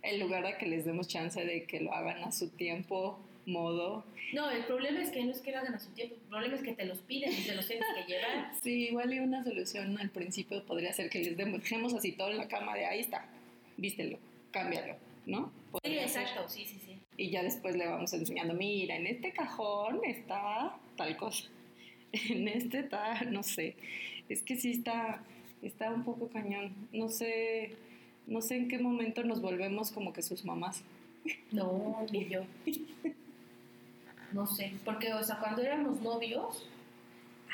En 0.06 0.20
lugar 0.20 0.44
de 0.46 0.56
que 0.56 0.66
les 0.66 0.84
demos 0.84 1.08
chance 1.08 1.44
de 1.44 1.64
que 1.64 1.80
lo 1.80 1.92
hagan 1.92 2.22
a 2.24 2.32
su 2.32 2.48
tiempo, 2.50 3.18
modo. 3.44 4.04
No, 4.32 4.50
el 4.50 4.64
problema 4.64 5.00
es 5.02 5.10
que 5.10 5.22
no 5.24 5.30
es 5.30 5.40
que 5.40 5.52
lo 5.52 5.58
hagan 5.58 5.74
a 5.74 5.78
su 5.78 5.90
tiempo, 5.92 6.16
el 6.16 6.28
problema 6.28 6.54
es 6.56 6.62
que 6.62 6.72
te 6.74 6.84
los 6.84 6.98
piden 7.00 7.32
y 7.32 7.42
te 7.46 7.54
los 7.54 7.66
tienes 7.66 7.86
que 7.94 8.12
llevar. 8.12 8.50
Sí, 8.62 8.88
igual 8.88 9.12
y 9.14 9.20
una 9.20 9.44
solución 9.44 9.98
al 9.98 10.10
principio 10.10 10.64
podría 10.64 10.92
ser 10.92 11.10
que 11.10 11.18
les 11.20 11.36
demos- 11.36 11.60
dejemos 11.62 11.94
así 11.94 12.12
todo 12.12 12.30
en 12.30 12.38
la 12.38 12.48
cama 12.48 12.74
de 12.74 12.86
ahí 12.86 13.00
está, 13.00 13.28
vístelo, 13.76 14.18
cámbialo, 14.50 14.96
¿no? 15.26 15.52
Sí, 15.84 15.90
ser. 15.94 16.02
exacto, 16.02 16.48
sí, 16.48 16.64
sí, 16.64 16.80
sí. 16.84 16.98
Y 17.16 17.30
ya 17.30 17.42
después 17.42 17.76
le 17.76 17.86
vamos 17.86 18.12
enseñando, 18.12 18.54
mira, 18.54 18.96
en 18.96 19.06
este 19.06 19.32
cajón 19.32 20.00
está 20.04 20.76
tal 20.96 21.16
cosa, 21.16 21.48
en 22.12 22.48
este 22.48 22.80
está, 22.80 23.22
no 23.24 23.42
sé, 23.44 23.76
es 24.28 24.42
que 24.42 24.56
sí 24.56 24.72
está, 24.72 25.22
está 25.62 25.90
un 25.92 26.04
poco 26.04 26.28
cañón, 26.28 26.74
no 26.92 27.08
sé, 27.08 27.76
no 28.26 28.40
sé 28.40 28.56
en 28.56 28.68
qué 28.68 28.78
momento 28.78 29.22
nos 29.24 29.40
volvemos 29.40 29.90
como 29.90 30.12
que 30.12 30.22
sus 30.22 30.44
mamás. 30.44 30.82
No, 31.50 32.06
ni 32.12 32.28
yo. 32.28 32.42
No 34.32 34.46
sé, 34.46 34.74
porque, 34.84 35.12
o 35.12 35.22
sea, 35.22 35.38
cuando 35.38 35.62
éramos 35.62 36.00
novios, 36.00 36.68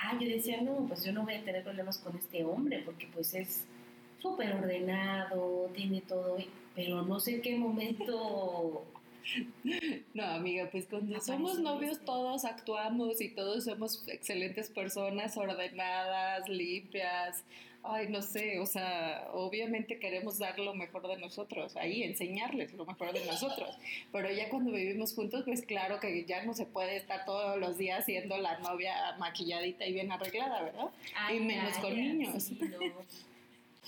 ah, 0.02 0.18
yo 0.20 0.28
decía, 0.28 0.60
no, 0.62 0.86
pues 0.88 1.04
yo 1.04 1.12
no 1.12 1.24
voy 1.24 1.34
a 1.34 1.44
tener 1.44 1.62
problemas 1.62 1.98
con 1.98 2.16
este 2.16 2.44
hombre, 2.44 2.82
porque 2.84 3.08
pues 3.12 3.34
es 3.34 3.66
súper 4.20 4.54
ordenado, 4.54 5.70
tiene 5.74 6.00
todo. 6.02 6.36
pero 6.74 7.02
no 7.02 7.20
sé 7.20 7.36
en 7.36 7.42
qué 7.42 7.56
momento 7.56 8.84
No, 10.14 10.24
amiga, 10.24 10.68
pues 10.70 10.86
cuando 10.86 11.20
somos 11.20 11.58
novios 11.58 12.00
todos 12.04 12.44
actuamos 12.44 13.20
y 13.20 13.28
todos 13.28 13.64
somos 13.64 14.06
excelentes 14.08 14.70
personas, 14.70 15.36
ordenadas, 15.36 16.48
limpias. 16.48 17.44
Ay, 17.84 18.08
no 18.08 18.22
sé, 18.22 18.60
o 18.60 18.66
sea, 18.66 19.28
obviamente 19.32 19.98
queremos 19.98 20.38
dar 20.38 20.56
lo 20.60 20.72
mejor 20.72 21.08
de 21.08 21.16
nosotros, 21.16 21.76
ahí 21.76 22.04
enseñarles 22.04 22.72
lo 22.74 22.86
mejor 22.86 23.12
de 23.12 23.24
nosotros. 23.24 23.76
Pero 24.12 24.30
ya 24.30 24.48
cuando 24.50 24.70
vivimos 24.70 25.14
juntos, 25.14 25.42
pues 25.44 25.62
claro 25.62 25.98
que 25.98 26.24
ya 26.24 26.44
no 26.44 26.54
se 26.54 26.64
puede 26.64 26.96
estar 26.96 27.24
todos 27.24 27.58
los 27.58 27.78
días 27.78 28.04
siendo 28.04 28.38
la 28.38 28.58
novia 28.60 29.16
maquilladita 29.18 29.84
y 29.84 29.94
bien 29.94 30.12
arreglada, 30.12 30.62
¿verdad? 30.62 30.90
y 31.34 31.40
menos 31.40 31.76
con 31.78 31.94
niños. 31.94 32.52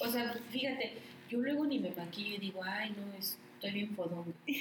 O 0.01 0.11
sea, 0.11 0.35
fíjate, 0.51 0.95
yo 1.31 1.39
luego 1.39 1.65
ni 1.65 1.79
me 1.79 1.91
maquillo 1.91 2.35
y 2.35 2.39
digo, 2.39 2.63
ay, 2.65 2.91
no, 2.91 3.17
estoy 3.17 3.71
bien 3.71 3.95
fodón. 3.95 4.35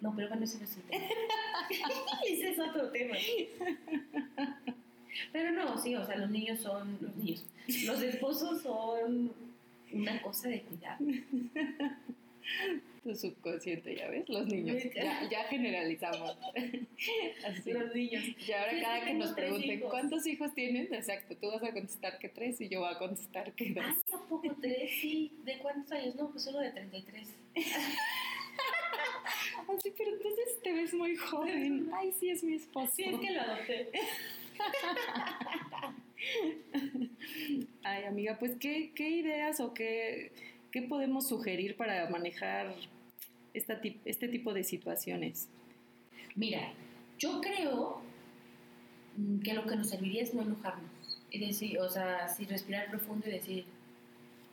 No, 0.00 0.14
pero 0.14 0.28
bueno, 0.28 0.44
ese 0.44 0.58
no 0.58 0.64
es 0.64 0.70
tema. 0.70 1.04
ese 2.28 2.50
es 2.50 2.58
otro 2.58 2.90
tema. 2.90 3.16
Pero 5.32 5.52
no, 5.52 5.78
sí, 5.78 5.94
o 5.94 6.04
sea, 6.04 6.16
los 6.16 6.30
niños 6.30 6.60
son 6.60 6.98
los 7.00 7.14
niños. 7.16 7.44
Los 7.84 8.02
esposos 8.02 8.62
son 8.62 9.32
una 9.92 10.20
cosa 10.22 10.48
de 10.48 10.62
cuidado. 10.62 11.04
Tu 13.02 13.14
subconsciente, 13.14 13.96
ya 13.96 14.08
ves, 14.08 14.28
los 14.28 14.46
niños. 14.46 14.82
Ya, 14.94 15.44
generalizamos. 15.44 16.36
Así. 17.46 17.72
Los 17.72 17.94
niños. 17.94 18.24
Y 18.46 18.52
ahora 18.52 18.80
cada 18.80 19.04
que 19.04 19.14
nos 19.14 19.32
pregunten 19.32 19.80
cuántos 19.80 20.26
hijos 20.26 20.54
tienen, 20.54 20.92
exacto, 20.92 21.36
tú 21.36 21.48
vas 21.48 21.62
a 21.62 21.72
contestar 21.72 22.18
que 22.18 22.28
tres 22.30 22.60
y 22.60 22.68
yo 22.68 22.80
voy 22.80 22.94
a 22.94 22.98
contestar 22.98 23.52
que 23.52 23.70
dos. 23.70 23.84
Ah, 23.86 24.18
poco 24.28 24.56
tres, 24.60 24.90
sí. 25.00 25.32
¿De 25.44 25.58
cuántos 25.58 25.92
años? 25.92 26.14
No, 26.16 26.30
pues 26.30 26.44
solo 26.44 26.60
de 26.60 26.70
33. 26.70 27.28
Así, 29.68 29.92
pero 29.96 30.10
entonces 30.10 30.60
te 30.62 30.72
ves 30.72 30.94
muy 30.94 31.16
joven. 31.16 31.90
Ay, 31.94 32.12
sí, 32.18 32.30
es 32.30 32.42
mi 32.42 32.54
esposo. 32.54 32.92
Sí, 32.94 33.04
es 33.04 33.18
que 33.18 33.30
lo 33.30 33.40
adopté. 33.40 33.90
Ay, 37.82 38.04
amiga, 38.04 38.36
pues, 38.38 38.56
¿qué, 38.58 38.92
qué 38.94 39.08
ideas 39.08 39.60
o 39.60 39.74
qué, 39.74 40.32
qué, 40.70 40.82
podemos 40.82 41.28
sugerir 41.28 41.76
para 41.76 42.08
manejar 42.08 42.74
esta, 43.52 43.80
este 44.04 44.28
tipo 44.28 44.54
de 44.54 44.64
situaciones? 44.64 45.48
Mira, 46.34 46.72
yo 47.18 47.40
creo 47.40 48.00
que 49.42 49.54
lo 49.54 49.66
que 49.66 49.76
nos 49.76 49.88
serviría 49.88 50.22
es 50.22 50.34
no 50.34 50.42
enojarnos. 50.42 50.90
Y 51.30 51.46
decir, 51.46 51.78
o 51.78 51.88
sea, 51.88 52.28
si 52.28 52.44
respirar 52.44 52.90
profundo 52.90 53.28
y 53.28 53.32
decir, 53.32 53.64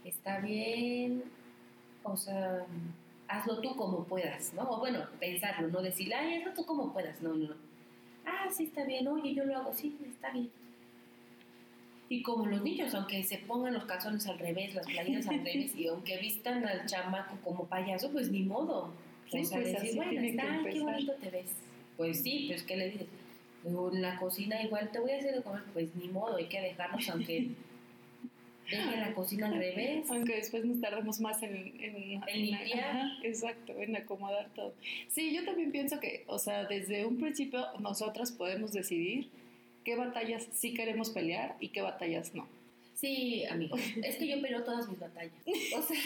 está 0.03 0.39
bien, 0.39 1.23
o 2.03 2.17
sea, 2.17 2.65
hazlo 3.27 3.61
tú 3.61 3.75
como 3.75 4.03
puedas, 4.05 4.53
¿no? 4.53 4.69
O 4.69 4.79
bueno, 4.79 5.05
pensarlo, 5.19 5.67
no 5.67 5.81
decir, 5.81 6.13
ay, 6.13 6.39
hazlo 6.39 6.53
tú 6.53 6.65
como 6.65 6.91
puedas, 6.91 7.21
no, 7.21 7.33
no. 7.33 7.70
Ah, 8.25 8.47
sí, 8.51 8.65
está 8.65 8.83
bien, 8.85 9.07
oye, 9.07 9.33
yo 9.33 9.45
lo 9.45 9.57
hago, 9.57 9.73
sí, 9.73 9.97
está 10.09 10.31
bien. 10.31 10.49
Y 12.09 12.21
como 12.23 12.45
los 12.45 12.61
niños, 12.61 12.93
aunque 12.93 13.23
se 13.23 13.37
pongan 13.37 13.73
los 13.73 13.85
calzones 13.85 14.27
al 14.27 14.37
revés, 14.37 14.75
las 14.75 14.85
playeras 14.85 15.27
al 15.27 15.37
revés, 15.37 15.73
y 15.75 15.87
aunque 15.87 16.17
vistan 16.17 16.65
al 16.65 16.85
chamaco 16.85 17.37
como 17.43 17.65
payaso, 17.65 18.11
pues 18.11 18.29
ni 18.29 18.43
modo. 18.43 18.91
Sí, 19.29 19.39
o 19.39 19.45
sea, 19.45 19.61
pues 19.61 19.73
decir, 19.73 19.95
bueno, 19.95 20.21
está, 20.21 20.59
qué 20.69 20.79
bonito 20.81 21.13
te 21.13 21.29
ves. 21.29 21.51
Pues 21.95 22.21
sí, 22.21 22.47
pues 22.49 22.63
¿qué 22.63 22.75
le 22.75 22.89
dices? 22.89 23.07
En 23.63 24.01
la 24.01 24.19
cocina 24.19 24.61
igual 24.61 24.91
te 24.91 24.99
voy 24.99 25.11
a 25.11 25.17
hacer 25.19 25.35
de 25.35 25.41
comer, 25.41 25.63
pues 25.71 25.95
ni 25.95 26.09
modo, 26.09 26.35
hay 26.35 26.47
que 26.47 26.59
dejarnos 26.59 27.07
aunque 27.09 27.49
deje 28.71 28.97
la 28.97 29.13
cocina 29.13 29.47
al 29.47 29.55
revés. 29.55 30.09
Aunque 30.09 30.35
después 30.35 30.65
nos 30.65 30.81
tardemos 30.81 31.19
más 31.19 31.41
en, 31.43 31.73
en, 31.79 32.19
limpiar. 32.27 33.07
exacto, 33.23 33.73
en 33.79 33.95
acomodar 33.95 34.49
todo. 34.55 34.73
Sí, 35.09 35.33
yo 35.33 35.45
también 35.45 35.71
pienso 35.71 35.99
que, 35.99 36.23
o 36.27 36.39
sea, 36.39 36.65
desde 36.65 37.05
un 37.05 37.19
principio 37.19 37.65
nosotras 37.79 38.31
podemos 38.31 38.71
decidir 38.71 39.29
qué 39.83 39.95
batallas 39.95 40.47
sí 40.53 40.73
queremos 40.73 41.09
pelear 41.09 41.55
y 41.59 41.69
qué 41.69 41.81
batallas 41.81 42.33
no. 42.33 42.47
Sí, 42.95 43.45
amigo, 43.45 43.77
es 44.03 44.15
que 44.15 44.27
yo 44.27 44.41
peleo 44.41 44.63
todas 44.63 44.87
mis 44.87 44.99
batallas. 44.99 45.33
O 45.75 45.81
sea... 45.81 45.97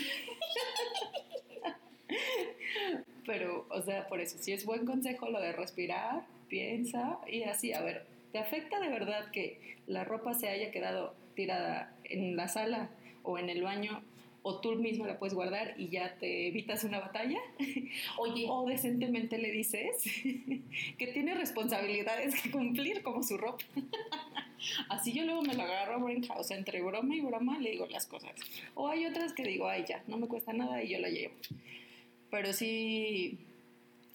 Pero, 3.25 3.65
o 3.69 3.81
sea, 3.81 4.07
por 4.07 4.21
eso, 4.21 4.37
si 4.39 4.51
es 4.51 4.65
buen 4.65 4.85
consejo 4.85 5.29
lo 5.29 5.41
de 5.41 5.51
respirar, 5.51 6.23
piensa 6.47 7.17
y 7.27 7.43
así, 7.43 7.73
a 7.73 7.81
ver, 7.81 8.05
¿te 8.31 8.37
afecta 8.37 8.79
de 8.79 8.89
verdad 8.89 9.31
que 9.31 9.77
la 9.87 10.03
ropa 10.03 10.35
se 10.35 10.47
haya 10.47 10.71
quedado 10.71 11.15
tirada 11.35 11.94
en 12.09 12.35
la 12.35 12.47
sala 12.47 12.89
o 13.23 13.37
en 13.37 13.49
el 13.49 13.63
baño 13.63 14.01
o 14.47 14.59
tú 14.59 14.75
mismo 14.75 15.07
la 15.07 15.17
puedes 15.17 15.33
guardar 15.33 15.73
y 15.75 15.89
ya 15.89 16.19
te 16.19 16.47
evitas 16.47 16.83
una 16.83 16.99
batalla. 16.99 17.39
Oye. 18.19 18.45
O 18.47 18.67
decentemente 18.67 19.39
le 19.39 19.49
dices 19.49 20.03
que 20.99 21.07
tiene 21.07 21.33
responsabilidades 21.33 22.39
que 22.39 22.51
cumplir 22.51 23.01
como 23.01 23.23
su 23.23 23.37
ropa. 23.37 23.63
Así 24.89 25.13
yo 25.13 25.23
luego 25.23 25.41
me 25.41 25.55
lo 25.55 25.63
agarro 25.63 25.95
a 25.95 26.39
o 26.39 26.43
sea, 26.43 26.57
entre 26.57 26.79
broma 26.83 27.15
y 27.15 27.21
broma 27.21 27.57
le 27.57 27.71
digo 27.71 27.87
las 27.87 28.05
cosas. 28.05 28.33
O 28.75 28.87
hay 28.87 29.07
otras 29.07 29.33
que 29.33 29.41
digo, 29.41 29.67
ay, 29.67 29.83
ya, 29.87 30.03
no 30.05 30.17
me 30.17 30.27
cuesta 30.27 30.53
nada 30.53 30.83
y 30.83 30.89
yo 30.89 30.99
la 30.99 31.09
llevo. 31.09 31.33
Pero 32.29 32.53
sí, 32.53 33.39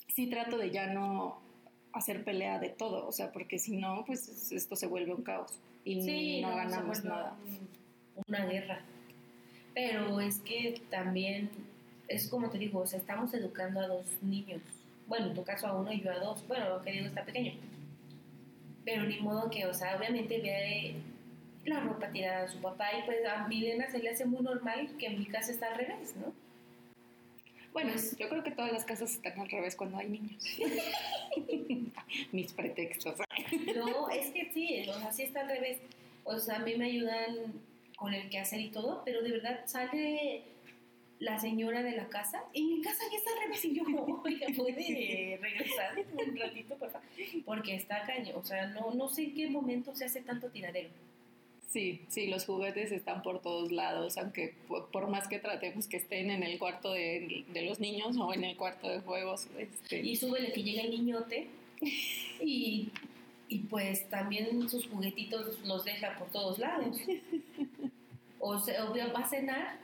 sí 0.07 0.29
trato 0.29 0.59
de 0.59 0.71
ya 0.71 0.87
no 0.87 1.41
hacer 1.93 2.23
pelea 2.23 2.61
de 2.61 2.69
todo, 2.69 3.05
o 3.05 3.11
sea, 3.11 3.33
porque 3.33 3.59
si 3.59 3.77
no, 3.77 4.05
pues 4.07 4.53
esto 4.53 4.77
se 4.77 4.87
vuelve 4.87 5.13
un 5.13 5.25
caos 5.25 5.59
y 5.85 6.41
no, 6.41 6.55
ganamos 6.55 7.03
nada. 7.03 7.37
Una 8.29 8.47
guerra. 8.47 8.81
Pero 9.75 10.21
es 10.21 10.41
que 10.41 10.83
también, 10.91 11.51
es 12.09 12.29
como 12.29 12.51
te 12.51 12.59
digo, 12.59 12.81
o 12.81 12.87
sea, 12.87 12.99
estamos 12.99 13.33
educando 13.35 13.81
a 13.81 13.87
dos 13.87 14.07
niños. 14.23 14.61
Bueno, 15.07 15.27
en 15.27 15.35
tu 15.35 15.45
caso 15.45 15.67
a 15.67 15.75
uno 15.75 15.93
y 15.93 16.01
yo 16.01 16.11
a 16.11 16.19
dos. 16.19 16.47
Bueno, 16.47 16.69
lo 16.69 16.83
que 16.83 16.93
digo 16.93 17.07
está 17.07 17.25
pequeño. 17.25 17.53
Pero 18.85 19.05
ni 19.05 19.21
modo 19.21 19.51
que, 19.51 19.67
o 19.67 19.75
sea, 19.75 19.97
obviamente 19.97 20.41
ve 20.41 20.95
la 21.65 21.81
ropa 21.81 22.09
tirada 22.11 22.45
a 22.45 22.49
su 22.49 22.59
papá 22.61 22.89
y 22.99 23.05
pues 23.05 23.19
a 23.27 23.47
mi 23.47 23.61
nena 23.61 23.91
se 23.91 23.99
le 23.99 24.11
hace 24.11 24.25
muy 24.25 24.43
normal 24.43 24.91
que 24.99 25.07
en 25.07 25.19
mi 25.19 25.27
casa 25.27 25.53
está 25.53 25.67
al 25.69 25.79
revés, 25.79 26.17
¿no? 26.17 26.33
Bueno, 27.73 27.93
yo 28.19 28.29
creo 28.29 28.43
que 28.43 28.51
todas 28.51 28.73
las 28.73 28.85
casas 28.85 29.13
están 29.13 29.39
al 29.39 29.49
revés 29.49 29.77
cuando 29.77 29.99
hay 29.99 30.09
niños. 30.09 30.45
Mis 32.33 32.53
pretextos. 32.53 33.15
no, 33.77 34.09
es 34.11 34.31
que 34.31 34.51
sí, 34.53 34.89
o 34.89 34.99
sea, 34.99 35.13
sí 35.13 35.23
está 35.23 35.43
al 35.43 35.49
revés. 35.49 35.79
O 36.25 36.39
sea, 36.39 36.57
a 36.57 36.59
mí 36.61 36.75
me 36.77 36.87
ayudan 36.87 37.53
con 38.01 38.15
el 38.15 38.31
quehacer 38.31 38.61
y 38.61 38.71
todo, 38.71 39.03
pero 39.05 39.21
de 39.21 39.31
verdad 39.31 39.61
sale 39.67 40.43
la 41.19 41.39
señora 41.39 41.83
de 41.83 41.93
la 41.93 42.09
casa 42.09 42.43
y 42.55 42.65
mi 42.65 42.81
casa 42.81 43.05
ya 43.13 43.19
está 43.19 43.31
al 43.31 43.43
revés 43.45 43.65
y 43.67 43.75
yo, 43.75 43.83
oiga, 44.25 44.47
puede 44.57 45.39
regresar 45.41 46.03
un 46.15 46.37
ratito, 46.37 46.77
por 46.77 46.91
favor, 46.91 47.07
porque 47.45 47.75
está 47.75 48.07
caño. 48.07 48.39
O 48.39 48.43
sea, 48.43 48.69
no, 48.69 48.95
no 48.95 49.07
sé 49.11 49.25
en 49.25 49.35
qué 49.35 49.51
momento 49.51 49.95
se 49.95 50.07
hace 50.07 50.23
tanto 50.23 50.49
tiradero. 50.49 50.89
Sí, 51.69 52.01
sí, 52.09 52.27
los 52.29 52.47
juguetes 52.47 52.91
están 52.91 53.23
por 53.23 53.43
todos 53.43 53.71
lados, 53.71 54.17
aunque 54.17 54.55
por, 54.67 55.09
más 55.09 55.29
que 55.29 55.39
tratemos 55.39 55.87
que 55.87 55.99
estén 55.99 56.31
en 56.31 56.43
el 56.43 56.59
cuarto 56.59 56.93
de, 56.93 57.45
los 57.63 57.81
niños 57.81 58.17
o 58.17 58.33
en 58.33 58.45
el 58.45 58.57
cuarto 58.57 58.89
de 58.89 59.01
juegos. 59.01 59.47
Este... 59.59 60.01
Y 60.01 60.17
súbele 60.17 60.53
que 60.53 60.63
llega 60.63 60.83
el 60.83 60.91
niñote 60.91 61.49
y, 62.41 62.89
y 63.49 63.59
pues 63.59 64.09
también 64.09 64.69
sus 64.71 64.89
juguetitos 64.89 65.61
los 65.65 65.85
deja 65.85 66.19
por 66.19 66.31
todos 66.31 66.59
lados. 66.59 66.97
O, 68.51 68.59
se, 68.59 68.77
va 68.79 69.21
a 69.21 69.29
cenar 69.29 69.79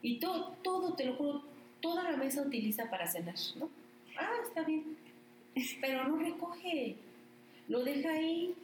y 0.00 0.18
todo, 0.18 0.56
todo, 0.62 0.94
te 0.94 1.04
lo 1.04 1.14
juro, 1.16 1.42
toda 1.80 2.10
la 2.10 2.16
mesa 2.16 2.42
utiliza 2.42 2.88
para 2.88 3.06
cenar, 3.06 3.34
¿no? 3.56 3.68
Ah, 4.18 4.30
está 4.46 4.62
bien. 4.62 4.96
Pero 5.80 6.04
no 6.08 6.16
recoge, 6.18 6.96
lo 7.68 7.84
deja 7.84 8.10
ahí 8.10 8.54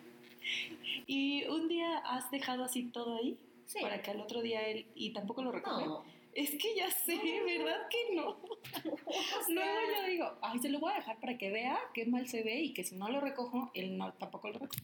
¿Y 1.06 1.44
un 1.44 1.68
día 1.68 1.98
has 1.98 2.30
dejado 2.30 2.64
así 2.64 2.84
todo 2.84 3.16
ahí? 3.16 3.36
Sí. 3.66 3.78
Para 3.80 4.02
que 4.02 4.10
al 4.10 4.20
otro 4.20 4.42
día 4.42 4.66
él... 4.66 4.86
¿Y 4.94 5.10
tampoco 5.10 5.42
lo 5.42 5.52
recoge? 5.52 5.84
Es 6.34 6.50
que 6.50 6.74
ya 6.76 6.90
sé, 6.90 7.16
¿verdad 7.46 7.88
que 7.88 8.16
no? 8.16 8.36
Luego 9.48 9.78
yo 9.96 10.08
digo, 10.08 10.32
ay, 10.42 10.58
se 10.58 10.68
lo 10.68 10.80
voy 10.80 10.92
a 10.92 10.96
dejar 10.96 11.20
para 11.20 11.38
que 11.38 11.50
vea 11.50 11.78
qué 11.92 12.06
mal 12.06 12.26
se 12.28 12.42
ve 12.42 12.60
y 12.60 12.74
que 12.74 12.82
si 12.82 12.96
no 12.96 13.08
lo 13.08 13.20
recojo, 13.20 13.70
él 13.74 13.96
no, 13.96 14.12
tampoco 14.14 14.48
lo 14.48 14.58
recoge. 14.58 14.82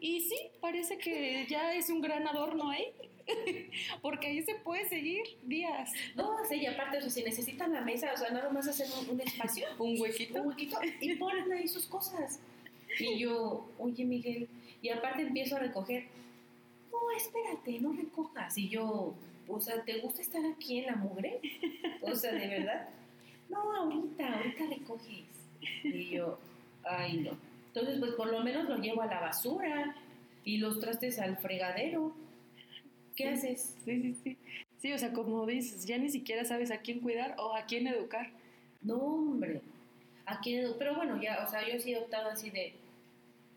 Y 0.00 0.20
sí, 0.22 0.36
parece 0.60 0.98
que 0.98 1.46
ya 1.48 1.72
es 1.74 1.88
un 1.88 2.00
gran 2.00 2.26
adorno 2.26 2.70
ahí, 2.70 2.86
porque 4.02 4.26
ahí 4.26 4.42
se 4.42 4.56
puede 4.56 4.88
seguir 4.88 5.22
días. 5.44 5.92
No, 6.16 6.36
sí, 6.48 6.56
y 6.56 6.66
aparte, 6.66 6.98
o 6.98 7.00
sea, 7.02 7.10
si 7.10 7.22
necesitan 7.22 7.72
la 7.72 7.80
mesa, 7.82 8.12
o 8.12 8.16
sea, 8.16 8.30
nada 8.30 8.50
más 8.50 8.66
hacen 8.66 8.88
un, 9.08 9.20
espacio. 9.20 9.68
un 9.78 10.00
huequito. 10.00 10.40
Un 10.42 10.48
huequito 10.48 10.80
y 11.00 11.14
ponen 11.14 11.52
ahí 11.52 11.68
sus 11.68 11.86
cosas. 11.86 12.40
Y 12.98 13.18
yo, 13.18 13.68
oye, 13.78 14.04
Miguel, 14.04 14.48
y 14.82 14.88
aparte 14.88 15.22
empiezo 15.22 15.56
a 15.56 15.60
recoger. 15.60 16.06
No, 16.90 16.98
espérate, 17.16 17.78
no 17.78 17.92
recojas. 17.92 18.58
Y 18.58 18.68
yo, 18.68 19.14
o 19.48 19.60
sea, 19.60 19.82
¿te 19.84 19.98
gusta 20.00 20.22
estar 20.22 20.42
aquí 20.46 20.78
en 20.78 20.86
la 20.86 20.96
mugre? 20.96 21.40
O 22.02 22.14
sea, 22.14 22.32
¿de 22.32 22.46
verdad? 22.46 22.88
No, 23.48 23.74
ahorita, 23.74 24.36
ahorita 24.38 24.64
recoges. 24.66 25.24
Y 25.84 26.10
yo, 26.10 26.38
ay, 26.84 27.18
no. 27.18 27.30
Entonces, 27.68 27.98
pues 27.98 28.12
por 28.12 28.28
lo 28.30 28.40
menos 28.42 28.68
lo 28.68 28.76
llevo 28.78 29.02
a 29.02 29.06
la 29.06 29.20
basura 29.20 29.94
y 30.44 30.58
los 30.58 30.80
trastes 30.80 31.18
al 31.18 31.36
fregadero. 31.38 32.14
¿Qué 33.16 33.28
haces? 33.28 33.74
Sí, 33.84 34.00
sí, 34.02 34.16
sí. 34.22 34.36
Sí, 34.80 34.92
o 34.92 34.98
sea, 34.98 35.12
como 35.12 35.44
dices, 35.46 35.84
ya 35.86 35.98
ni 35.98 36.08
siquiera 36.08 36.44
sabes 36.44 36.70
a 36.70 36.78
quién 36.78 37.00
cuidar 37.00 37.34
o 37.38 37.54
a 37.56 37.62
quién 37.64 37.86
educar. 37.88 38.30
No, 38.80 38.94
hombre. 38.96 39.60
¿A 40.24 40.40
quién 40.40 40.64
edu- 40.64 40.76
Pero 40.78 40.94
bueno, 40.94 41.20
ya, 41.20 41.42
o 41.44 41.50
sea, 41.50 41.66
yo 41.68 41.80
sí 41.80 41.92
he 41.94 41.98
optado 41.98 42.28
así 42.30 42.50
de, 42.50 42.74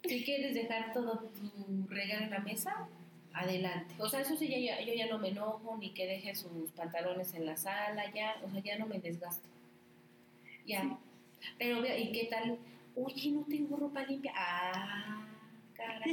si 0.03 0.23
quieres 0.23 0.55
dejar 0.55 0.93
todo 0.93 1.19
tu 1.19 1.87
regalo 1.93 2.23
en 2.25 2.31
la 2.31 2.39
mesa, 2.39 2.87
adelante. 3.33 3.95
O 3.99 4.07
sea, 4.09 4.21
eso 4.21 4.35
sí, 4.35 4.47
ya, 4.47 4.57
ya- 4.57 4.81
yo 4.81 4.93
ya 4.93 5.07
no 5.07 5.17
me 5.19 5.29
enojo, 5.29 5.77
ni 5.77 5.91
que 5.91 6.05
deje 6.07 6.35
sus 6.35 6.71
pantalones 6.71 7.33
en 7.33 7.45
la 7.45 7.57
sala, 7.57 8.11
ya, 8.13 8.35
o 8.43 8.49
sea, 8.49 8.61
ya 8.61 8.77
no 8.77 8.85
me 8.87 8.99
desgasto. 8.99 9.47
Ya. 10.65 10.81
Sí. 10.81 10.89
Pero, 11.57 11.81
vea, 11.81 11.97
¿y 11.97 12.11
qué 12.11 12.25
tal? 12.25 12.57
Oye, 12.95 13.31
no 13.31 13.43
tengo 13.49 13.77
ropa 13.77 14.03
limpia. 14.05 14.31
Ah, 14.35 15.25
caraca. 15.73 16.05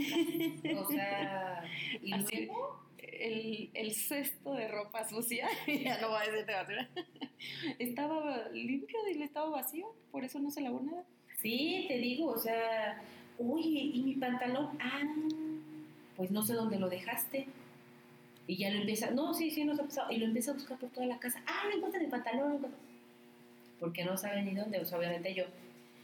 O 0.77 0.87
sea, 0.91 1.65
y 2.03 2.13
Así- 2.13 2.47
luego, 2.47 2.87
El, 3.21 3.71
el 3.75 3.95
cesto 3.95 4.55
de 4.55 4.69
ropa 4.69 5.09
sucia, 5.09 5.49
ya 5.67 6.01
no 6.01 6.11
voy 6.11 6.19
a 6.23 6.31
decirte 6.31 6.53
basura, 6.53 6.89
estaba 7.79 8.49
limpio 8.51 8.99
y 9.13 9.23
estaba 9.23 9.51
vacío, 9.51 9.93
por 10.13 10.25
eso 10.25 10.39
no 10.39 10.51
se 10.51 10.61
lavó 10.61 10.81
nada. 10.81 11.05
Sí, 11.41 11.85
te 11.89 11.99
digo, 11.99 12.27
o 12.31 12.39
sea, 12.39 13.03
oye, 13.39 13.69
¿y 13.95 14.03
mi 14.03 14.15
pantalón? 14.15 14.77
Ah, 14.81 15.03
pues 16.19 16.33
no 16.33 16.43
sé 16.43 16.55
dónde 16.55 16.81
lo 16.81 16.91
dejaste. 16.91 17.47
Y 18.49 18.57
ya 18.57 18.71
lo 18.71 18.81
empieza, 18.81 19.11
no, 19.13 19.33
sí, 19.33 19.53
sí, 19.53 19.65
nos 19.65 19.79
ha 19.79 19.85
pasado. 19.85 20.11
Y 20.11 20.17
lo 20.17 20.27
empieza 20.27 20.51
a 20.51 20.55
buscar 20.55 20.77
por 20.77 20.91
toda 20.91 21.07
la 21.07 21.21
casa. 21.21 21.41
Ah, 21.47 21.63
no 21.71 21.77
encuentra 21.77 22.01
mi 22.01 22.09
pantalón. 22.09 22.49
no 22.49 22.55
encuentra". 22.57 22.81
Porque 23.79 24.05
no 24.05 24.19
sabe 24.19 24.43
ni 24.43 24.53
dónde. 24.53 24.81
O 24.81 24.85
sea, 24.85 24.99
obviamente 24.99 25.33
yo, 25.33 25.45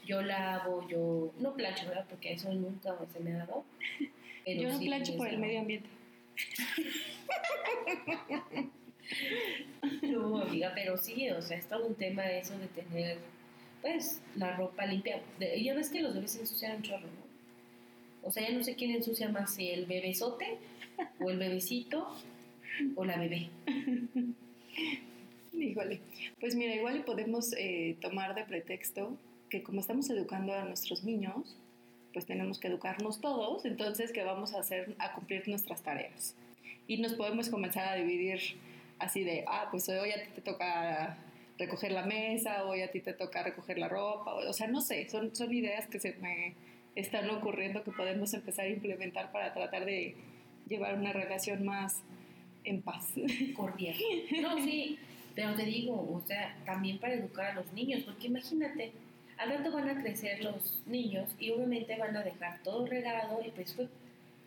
yo 0.06 0.22
lavo, 0.22 0.86
yo, 0.88 1.32
no 1.40 1.54
plancho, 1.54 1.88
¿verdad? 1.88 2.06
Porque 2.08 2.32
eso 2.32 2.54
nunca 2.54 2.96
se 3.12 3.20
me 3.20 3.34
ha 3.34 3.38
dado. 3.38 3.64
Pero 4.44 4.62
Yo 4.62 4.68
no 4.68 4.78
sí, 4.78 4.86
plancho 4.86 5.16
por 5.16 5.26
el 5.26 5.38
medio 5.38 5.60
ambiente. 5.60 5.88
No, 10.02 10.40
amiga, 10.40 10.72
pero 10.74 10.96
sí, 10.96 11.28
o 11.30 11.42
sea, 11.42 11.58
es 11.58 11.68
todo 11.68 11.86
un 11.86 11.94
tema 11.94 12.28
eso 12.30 12.58
de 12.58 12.66
tener, 12.68 13.18
pues, 13.82 14.22
la 14.34 14.56
ropa 14.56 14.86
limpia. 14.86 15.20
Ya 15.38 15.74
ves 15.74 15.90
que 15.90 16.00
los 16.00 16.14
bebés 16.14 16.32
se 16.32 16.40
ensucian 16.40 16.76
un 16.76 16.82
chorro, 16.82 17.06
¿no? 17.06 17.23
O 18.24 18.30
sea, 18.30 18.48
ya 18.48 18.54
no 18.56 18.64
sé 18.64 18.74
quién 18.74 18.90
ensucia 18.90 19.28
más, 19.28 19.54
si 19.54 19.70
el 19.70 19.86
bebesote, 19.86 20.58
o 21.20 21.30
el 21.30 21.38
bebecito, 21.38 22.08
o 22.96 23.04
la 23.04 23.18
bebé. 23.18 23.50
Híjole, 25.52 26.00
pues 26.40 26.56
mira, 26.56 26.74
igual 26.74 27.04
podemos 27.04 27.52
eh, 27.56 27.96
tomar 28.00 28.34
de 28.34 28.44
pretexto 28.44 29.16
que 29.48 29.62
como 29.62 29.80
estamos 29.80 30.10
educando 30.10 30.52
a 30.52 30.64
nuestros 30.64 31.04
niños, 31.04 31.56
pues 32.12 32.26
tenemos 32.26 32.58
que 32.58 32.68
educarnos 32.68 33.20
todos, 33.20 33.64
entonces 33.64 34.12
que 34.12 34.24
vamos 34.24 34.54
a 34.54 34.60
hacer 34.60 34.94
a 34.98 35.12
cumplir 35.12 35.46
nuestras 35.48 35.82
tareas. 35.82 36.34
Y 36.86 36.98
nos 36.98 37.14
podemos 37.14 37.48
comenzar 37.48 37.86
a 37.88 37.94
dividir 37.94 38.40
así 38.98 39.22
de, 39.22 39.44
ah, 39.46 39.68
pues 39.70 39.88
hoy 39.88 40.10
a 40.10 40.22
ti 40.22 40.30
te 40.34 40.40
toca 40.40 41.18
recoger 41.58 41.92
la 41.92 42.04
mesa, 42.04 42.64
hoy 42.64 42.82
a 42.82 42.90
ti 42.90 43.00
te 43.00 43.12
toca 43.12 43.42
recoger 43.42 43.78
la 43.78 43.88
ropa, 43.88 44.34
o 44.34 44.52
sea, 44.52 44.66
no 44.66 44.80
sé, 44.80 45.08
son, 45.08 45.34
son 45.36 45.52
ideas 45.52 45.86
que 45.86 46.00
se 46.00 46.14
me 46.14 46.54
están 46.94 47.28
ocurriendo 47.30 47.82
que 47.82 47.90
podemos 47.90 48.32
empezar 48.34 48.66
a 48.66 48.68
implementar 48.68 49.32
para 49.32 49.52
tratar 49.52 49.84
de 49.84 50.14
llevar 50.68 50.94
una 50.94 51.12
relación 51.12 51.64
más 51.64 52.02
en 52.64 52.82
paz. 52.82 53.12
cordial. 53.56 53.96
No, 54.42 54.62
sí, 54.64 54.98
pero 55.34 55.54
te 55.54 55.64
digo, 55.64 55.94
o 55.94 56.22
sea, 56.26 56.56
también 56.64 56.98
para 56.98 57.14
educar 57.14 57.46
a 57.46 57.54
los 57.54 57.72
niños, 57.72 58.02
porque 58.04 58.28
imagínate, 58.28 58.92
al 59.36 59.50
rato 59.50 59.72
van 59.72 59.88
a 59.88 60.00
crecer 60.00 60.42
los 60.42 60.80
niños 60.86 61.28
y 61.38 61.50
obviamente 61.50 61.96
van 61.96 62.16
a 62.16 62.22
dejar 62.22 62.62
todo 62.62 62.86
regado 62.86 63.40
y 63.44 63.50
pues 63.50 63.74
fue, 63.74 63.88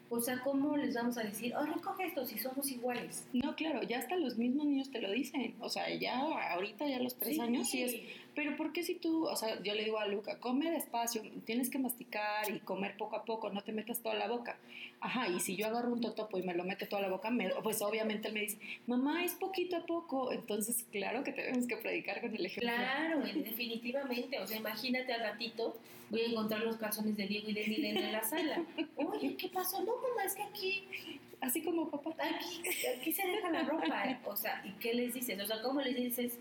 o 0.09 0.21
sea, 0.21 0.39
¿cómo 0.41 0.77
les 0.77 0.95
vamos 0.95 1.17
a 1.17 1.23
decir, 1.23 1.53
oh, 1.55 1.65
recoge 1.65 2.05
esto 2.05 2.25
si 2.25 2.39
somos 2.39 2.71
iguales? 2.71 3.27
No, 3.33 3.55
claro, 3.55 3.83
ya 3.83 3.99
hasta 3.99 4.15
los 4.15 4.37
mismos 4.37 4.65
niños 4.65 4.89
te 4.89 5.01
lo 5.01 5.11
dicen. 5.11 5.55
O 5.59 5.67
sea, 5.67 5.93
ya 5.93 6.17
ahorita, 6.53 6.87
ya 6.87 6.97
a 6.97 7.01
los 7.01 7.15
tres 7.15 7.39
años, 7.39 7.69
sí 7.69 7.83
es. 7.83 7.95
Pero 8.37 8.55
¿por 8.55 8.71
qué 8.71 8.83
si 8.83 8.93
tú, 8.93 9.25
o 9.25 9.35
sea, 9.35 9.59
yo 9.63 9.73
le 9.73 9.83
digo 9.83 9.97
a 9.97 10.05
Luca, 10.05 10.39
come 10.39 10.69
despacio, 10.69 11.23
tienes 11.43 11.71
que 11.71 11.79
masticar 11.79 12.47
y 12.51 12.59
comer 12.59 12.95
poco 12.95 13.15
a 13.15 13.25
poco, 13.25 13.49
no 13.49 13.63
te 13.63 13.71
metas 13.71 13.99
toda 14.03 14.13
la 14.13 14.27
boca? 14.27 14.57
Ajá, 15.01 15.27
y 15.27 15.39
si 15.39 15.55
yo 15.55 15.65
agarro 15.65 15.91
un 15.91 16.01
totopo 16.01 16.37
y 16.37 16.43
me 16.43 16.53
lo 16.53 16.63
meto 16.63 16.87
toda 16.87 17.01
la 17.01 17.09
boca, 17.09 17.31
me- 17.31 17.49
pues 17.63 17.81
obviamente 17.81 18.27
él 18.27 18.35
me 18.35 18.41
dice, 18.41 18.59
mamá, 18.85 19.25
es 19.25 19.33
poquito 19.33 19.75
a 19.77 19.85
poco. 19.87 20.31
Entonces, 20.31 20.85
claro 20.91 21.23
que 21.23 21.31
tenemos 21.31 21.65
que 21.65 21.77
predicar 21.77 22.21
con 22.21 22.35
el 22.35 22.45
ejemplo. 22.45 22.71
Claro, 22.71 23.21
definitivamente, 23.23 24.39
o 24.39 24.45
sea, 24.45 24.57
imagínate 24.57 25.11
al 25.13 25.21
ratito, 25.21 25.75
voy 26.11 26.21
a 26.21 26.25
encontrar 26.27 26.61
los 26.61 26.77
calzones 26.77 27.17
de 27.17 27.25
Diego 27.25 27.49
y 27.49 27.53
de 27.53 27.65
Milena 27.65 27.99
en 28.01 28.11
la 28.11 28.23
sala. 28.23 28.63
Oye, 28.97 29.35
¿qué 29.35 29.49
pasó? 29.49 29.79
No, 29.79 29.93
mamá, 29.97 30.25
es 30.25 30.35
que 30.35 30.43
aquí 30.43 30.83
Así 31.41 31.61
como 31.63 31.89
papá. 31.89 32.13
aquí, 32.19 32.61
aquí 32.99 33.11
se 33.11 33.27
deja 33.27 33.49
la 33.51 33.63
ropa. 33.63 34.19
O 34.25 34.35
sea, 34.35 34.61
¿y 34.63 34.71
qué 34.79 34.93
les 34.93 35.13
dices? 35.15 35.39
O 35.41 35.45
sea, 35.47 35.61
¿cómo 35.61 35.81
les 35.81 35.95
dices? 35.95 36.37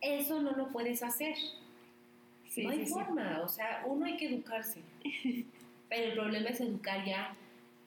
Eso 0.00 0.40
no 0.42 0.52
lo 0.52 0.68
puedes 0.68 1.02
hacer. 1.02 1.36
Sí, 2.48 2.62
no 2.64 2.70
hay 2.70 2.78
sí, 2.80 2.86
sí. 2.86 2.92
forma. 2.92 3.40
O 3.42 3.48
sea, 3.48 3.82
uno 3.86 4.06
hay 4.06 4.16
que 4.16 4.26
educarse. 4.26 4.80
Pero 5.88 6.04
el 6.06 6.12
problema 6.14 6.48
es 6.50 6.60
educar 6.60 7.04
ya 7.04 7.34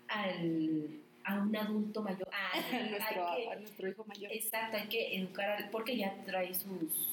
al, 0.07 0.87
a 1.23 1.35
un 1.39 1.55
adulto 1.55 2.01
mayor. 2.01 2.27
Ah, 2.53 2.57
A 2.57 2.89
nuestro, 2.89 3.25
que- 3.35 3.49
a 3.51 3.55
nuestro 3.55 3.87
hijo 3.89 4.05
mayor. 4.05 4.31
exacto, 4.31 4.77
hay 4.77 4.87
que 4.87 5.15
educar 5.15 5.49
al, 5.51 5.69
porque 5.69 5.95
ya 5.95 6.13
trae 6.25 6.53
sus, 6.53 7.07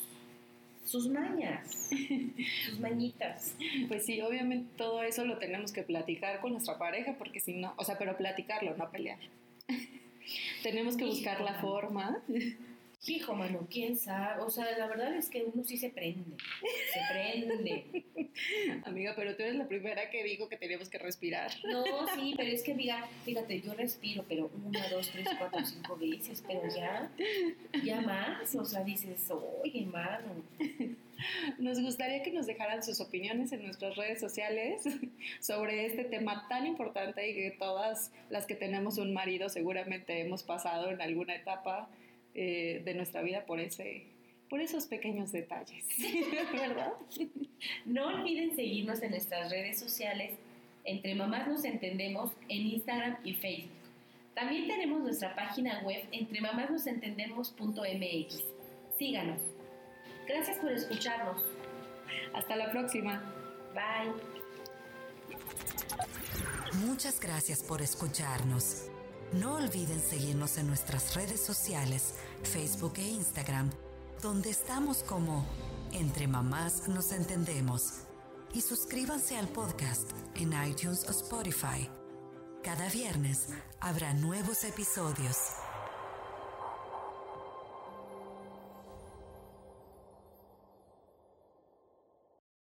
sus 0.84 1.08
mañas, 1.08 1.90
sus 2.66 2.80
mañitas. 2.80 3.54
Pues 3.86 4.04
sí, 4.06 4.20
obviamente 4.20 4.68
todo 4.76 5.02
eso 5.02 5.24
lo 5.24 5.38
tenemos 5.38 5.70
que 5.72 5.82
platicar 5.82 6.40
con 6.40 6.52
nuestra 6.52 6.76
pareja, 6.78 7.14
porque 7.18 7.38
si 7.40 7.52
no, 7.54 7.72
o 7.76 7.84
sea, 7.84 7.98
pero 7.98 8.16
platicarlo, 8.16 8.74
no 8.76 8.90
pelear. 8.90 9.18
tenemos 10.62 10.96
que 10.96 11.04
buscar 11.04 11.40
la 11.40 11.54
forma. 11.60 12.20
Hijo, 13.06 13.34
mano, 13.34 13.66
quién 13.70 13.96
sabe. 13.96 14.42
O 14.42 14.50
sea, 14.50 14.76
la 14.76 14.88
verdad 14.88 15.14
es 15.14 15.30
que 15.30 15.44
uno 15.44 15.62
sí 15.62 15.76
se 15.76 15.90
prende. 15.90 16.36
Se 16.92 17.00
prende. 17.12 18.04
Amiga, 18.84 19.14
pero 19.16 19.36
tú 19.36 19.42
eres 19.42 19.54
la 19.54 19.68
primera 19.68 20.10
que 20.10 20.24
digo 20.24 20.48
que 20.48 20.56
tenemos 20.56 20.88
que 20.88 20.98
respirar. 20.98 21.50
No, 21.64 21.84
sí, 22.14 22.34
pero 22.36 22.50
es 22.50 22.62
que, 22.62 22.74
diga, 22.74 23.08
fíjate, 23.24 23.60
yo 23.60 23.72
respiro, 23.74 24.24
pero 24.28 24.50
una, 24.64 24.88
dos, 24.88 25.10
tres, 25.10 25.28
cuatro, 25.38 25.64
cinco 25.64 25.96
veces, 25.96 26.42
pero 26.46 26.62
ya, 26.74 27.10
ya 27.84 28.00
más. 28.00 28.54
O 28.56 28.64
sea, 28.64 28.82
dices, 28.82 29.30
oye, 29.62 29.86
mano. 29.86 30.42
Nos 31.58 31.80
gustaría 31.80 32.22
que 32.22 32.30
nos 32.30 32.46
dejaran 32.46 32.82
sus 32.82 33.00
opiniones 33.00 33.50
en 33.52 33.64
nuestras 33.64 33.96
redes 33.96 34.20
sociales 34.20 34.82
sobre 35.40 35.86
este 35.86 36.04
tema 36.04 36.46
tan 36.48 36.66
importante 36.66 37.28
y 37.28 37.34
que 37.34 37.50
todas 37.50 38.12
las 38.30 38.46
que 38.46 38.54
tenemos 38.54 38.98
un 38.98 39.12
marido 39.12 39.48
seguramente 39.48 40.20
hemos 40.20 40.44
pasado 40.44 40.90
en 40.90 41.00
alguna 41.00 41.34
etapa 41.34 41.88
eh, 42.34 42.82
de 42.84 42.94
nuestra 42.94 43.22
vida 43.22 43.46
por 43.46 43.60
ese 43.60 44.06
por 44.48 44.60
esos 44.60 44.86
pequeños 44.86 45.30
detalles, 45.30 45.84
¿verdad? 46.52 46.94
No 47.84 48.06
olviden 48.06 48.56
seguirnos 48.56 49.02
en 49.02 49.10
nuestras 49.10 49.50
redes 49.50 49.78
sociales. 49.78 50.38
Entre 50.84 51.14
Mamás 51.14 51.46
Nos 51.46 51.66
Entendemos 51.66 52.32
en 52.48 52.68
Instagram 52.68 53.18
y 53.24 53.34
Facebook. 53.34 53.76
También 54.34 54.66
tenemos 54.66 55.02
nuestra 55.02 55.34
página 55.34 55.82
web 55.82 56.02
entremamásnosentendemos.mx. 56.12 58.44
Síganos. 58.96 59.42
Gracias 60.26 60.56
por 60.58 60.72
escucharnos. 60.72 61.44
Hasta 62.32 62.56
la 62.56 62.70
próxima. 62.70 63.22
Bye. 63.74 64.14
Muchas 66.86 67.20
gracias 67.20 67.62
por 67.62 67.82
escucharnos. 67.82 68.88
No 69.32 69.56
olviden 69.56 70.00
seguirnos 70.00 70.56
en 70.56 70.66
nuestras 70.66 71.14
redes 71.14 71.44
sociales, 71.44 72.14
Facebook 72.44 72.94
e 72.96 73.06
Instagram, 73.08 73.70
donde 74.22 74.48
estamos 74.48 75.02
como 75.02 75.46
Entre 75.92 76.26
Mamás 76.26 76.88
Nos 76.88 77.12
Entendemos. 77.12 78.04
Y 78.54 78.62
suscríbanse 78.62 79.36
al 79.36 79.48
podcast 79.48 80.10
en 80.34 80.54
iTunes 80.66 81.04
o 81.06 81.10
Spotify. 81.10 81.90
Cada 82.62 82.88
viernes 82.88 83.48
habrá 83.80 84.14
nuevos 84.14 84.64
episodios. 84.64 85.36